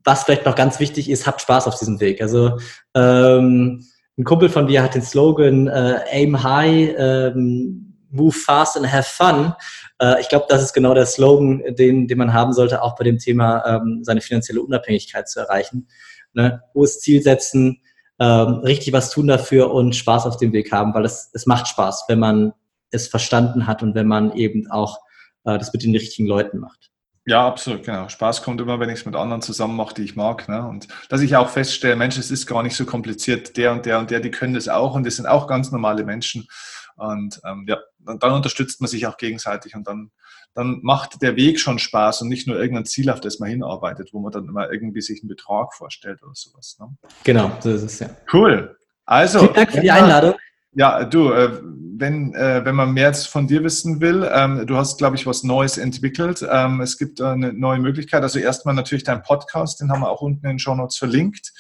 [0.04, 2.22] was vielleicht noch ganz wichtig ist, habt Spaß auf diesem Weg.
[2.22, 2.58] Also
[2.96, 3.86] ähm,
[4.18, 9.10] ein Kumpel von dir hat den Slogan äh, Aim High, ähm, Move Fast and Have
[9.10, 9.54] Fun.
[10.00, 13.04] Äh, ich glaube, das ist genau der Slogan, den, den man haben sollte, auch bei
[13.04, 15.88] dem Thema ähm, seine finanzielle Unabhängigkeit zu erreichen.
[16.34, 16.62] Ne?
[16.74, 17.82] Hohes Ziel setzen,
[18.20, 21.68] ähm, richtig was tun dafür und Spaß auf dem Weg haben, weil es, es macht
[21.68, 22.54] Spaß, wenn man
[22.92, 25.00] es verstanden hat und wenn man eben auch
[25.46, 26.92] äh, das mit den richtigen Leuten macht.
[27.26, 28.10] Ja, absolut, genau.
[28.10, 30.50] Spaß kommt immer, wenn ich es mit anderen zusammen mache, die ich mag.
[30.50, 30.68] Ne?
[30.68, 34.00] Und dass ich auch feststelle, Mensch, es ist gar nicht so kompliziert, der und der
[34.00, 36.48] und der, die können das auch und das sind auch ganz normale Menschen.
[36.96, 40.12] Und ähm, ja, dann unterstützt man sich auch gegenseitig und dann,
[40.56, 44.10] dann macht der Weg schon Spaß und nicht nur irgendein Ziel, auf das man hinarbeitet,
[44.14, 46.78] wo man dann immer irgendwie sich einen Betrag vorstellt oder sowas.
[46.80, 46.88] Ne?
[47.24, 48.10] Genau, so ist es ja.
[48.34, 48.78] Cool.
[49.06, 49.40] Also.
[49.40, 50.36] Vielen Dank für die Einladung.
[50.74, 51.60] Ja, du, äh,
[51.98, 55.26] wenn, äh, wenn man mehr jetzt von dir wissen will, ähm, du hast, glaube ich,
[55.26, 56.46] was Neues entwickelt.
[56.50, 58.24] Ähm, es gibt eine neue Möglichkeit.
[58.24, 61.52] Also erstmal natürlich dein Podcast, den haben wir auch unten in den Show Notes verlinkt.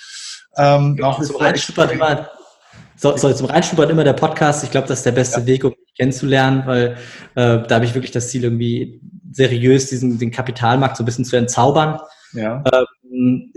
[0.57, 2.29] Ähm, genau, zum Reinschnuppern immer,
[2.95, 4.63] so, so, zum Reinschnuppern immer der Podcast.
[4.63, 5.45] Ich glaube, das ist der beste ja.
[5.45, 6.97] Weg, um mich kennenzulernen, weil
[7.35, 9.01] äh, da habe ich wirklich das Ziel, irgendwie
[9.31, 11.99] seriös diesen den Kapitalmarkt so ein bisschen zu entzaubern.
[12.33, 12.63] Ja.
[12.73, 13.51] Ähm,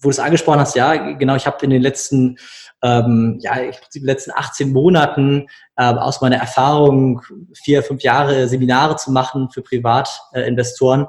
[0.00, 2.38] wo du es angesprochen hast, ja, genau, ich habe in den letzten
[2.82, 5.46] ähm, ja, im Prinzip letzten 18 Monaten
[5.76, 7.22] äh, aus meiner Erfahrung,
[7.54, 11.06] vier, fünf Jahre Seminare zu machen für Privatinvestoren,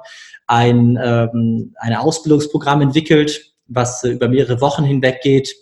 [0.48, 5.54] ein ähm, ein Ausbildungsprogramm entwickelt, was äh, über mehrere Wochen hinweg geht,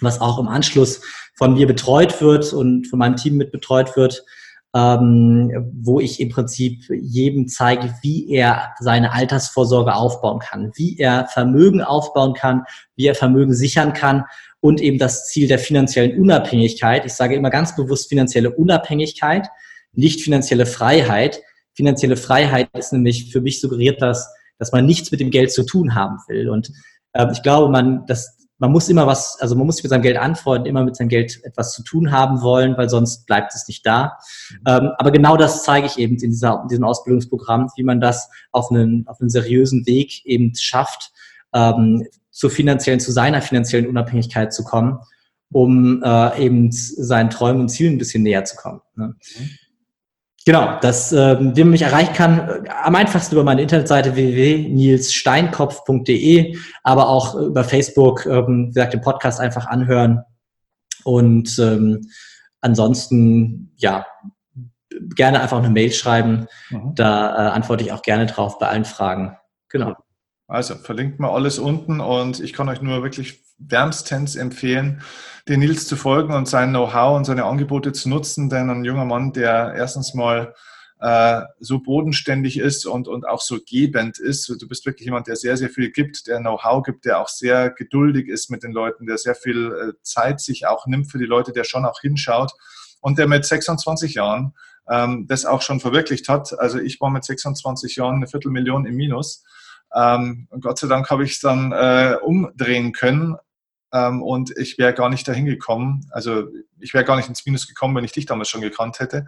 [0.00, 1.00] was auch im Anschluss
[1.34, 4.24] von mir betreut wird und von meinem Team mit betreut wird,
[4.74, 11.26] ähm, wo ich im Prinzip jedem zeige, wie er seine Altersvorsorge aufbauen kann, wie er
[11.26, 12.64] Vermögen aufbauen kann,
[12.96, 14.24] wie er Vermögen sichern kann
[14.60, 17.04] und eben das Ziel der finanziellen Unabhängigkeit.
[17.04, 19.48] Ich sage immer ganz bewusst finanzielle Unabhängigkeit,
[19.92, 21.42] nicht finanzielle Freiheit,
[21.74, 25.64] finanzielle Freiheit ist nämlich für mich suggeriert, dass, dass man nichts mit dem Geld zu
[25.64, 26.48] tun haben will.
[26.48, 26.72] Und
[27.12, 30.02] äh, ich glaube, man, das, man muss immer was, also man muss sich mit seinem
[30.02, 33.66] Geld anfreunden, immer mit seinem Geld etwas zu tun haben wollen, weil sonst bleibt es
[33.66, 34.18] nicht da.
[34.68, 38.30] Ähm, aber genau das zeige ich eben in, dieser, in diesem Ausbildungsprogramm, wie man das
[38.52, 41.10] auf einen, auf einen seriösen Weg eben schafft,
[41.52, 45.00] ähm, zur finanziellen, zu seiner finanziellen Unabhängigkeit zu kommen,
[45.50, 48.80] um äh, eben seinen Träumen und Zielen ein bisschen näher zu kommen.
[48.94, 49.16] Ne?
[49.38, 49.50] Mhm.
[50.44, 56.58] Genau, das, ähm, wie man mich erreichen kann, äh, am einfachsten über meine Internetseite www.nilssteinkopf.de,
[56.82, 60.24] aber auch über Facebook, ähm, wie gesagt, den Podcast einfach anhören.
[61.04, 62.08] Und ähm,
[62.60, 64.04] ansonsten, ja,
[65.14, 66.46] gerne einfach eine Mail schreiben.
[66.70, 66.94] Mhm.
[66.94, 69.36] Da äh, antworte ich auch gerne drauf bei allen Fragen.
[69.68, 69.94] Genau.
[70.48, 75.02] Also verlinkt mal alles unten und ich kann euch nur wirklich wärmstens empfehlen,
[75.48, 79.04] den Nils zu folgen und sein Know-how und seine Angebote zu nutzen, denn ein junger
[79.04, 80.54] Mann, der erstens mal
[81.00, 84.48] äh, so bodenständig ist und, und auch so gebend ist.
[84.48, 87.70] Du bist wirklich jemand, der sehr, sehr viel gibt, der Know-how gibt, der auch sehr
[87.70, 91.24] geduldig ist mit den Leuten, der sehr viel äh, Zeit sich auch nimmt für die
[91.24, 92.52] Leute, der schon auch hinschaut
[93.00, 94.54] und der mit 26 Jahren
[94.88, 96.56] ähm, das auch schon verwirklicht hat.
[96.58, 99.44] Also ich war mit 26 Jahren eine Viertelmillion im Minus.
[99.94, 103.36] Ähm, Gott sei Dank habe ich es dann äh, umdrehen können
[103.92, 106.06] ähm, und ich wäre gar nicht dahin gekommen.
[106.10, 106.48] Also
[106.80, 109.26] ich wäre gar nicht ins Minus gekommen, wenn ich dich damals schon gekannt hätte.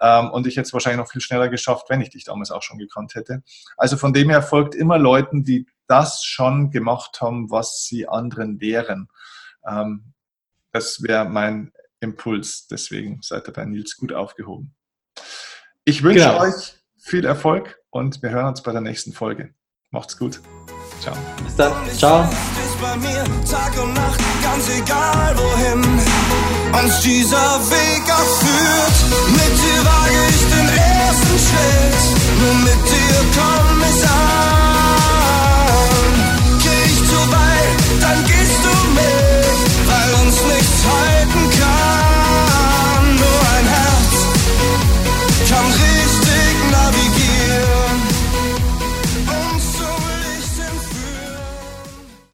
[0.00, 2.62] Ähm, und ich hätte es wahrscheinlich noch viel schneller geschafft, wenn ich dich damals auch
[2.62, 3.42] schon gekannt hätte.
[3.76, 8.60] Also von dem her folgt immer Leuten, die das schon gemacht haben, was sie anderen
[8.60, 9.08] wären.
[9.66, 10.12] Ähm,
[10.72, 12.66] das wäre mein Impuls.
[12.68, 14.74] Deswegen seid ihr bei Nils gut aufgehoben.
[15.84, 16.40] Ich wünsche genau.
[16.40, 19.54] euch viel Erfolg und wir hören uns bei der nächsten Folge.
[19.90, 20.40] Macht's gut.
[21.00, 21.16] Ciao.
[21.44, 21.72] Bis dann.
[21.96, 22.28] Ciao.
[22.80, 25.82] Bei mir Tag und Nacht, ganz egal wohin
[26.80, 28.98] uns dieser Weg auch führt.
[29.32, 34.67] Mit dir wage ich den ersten Schritt, nur mit dir komm ich an.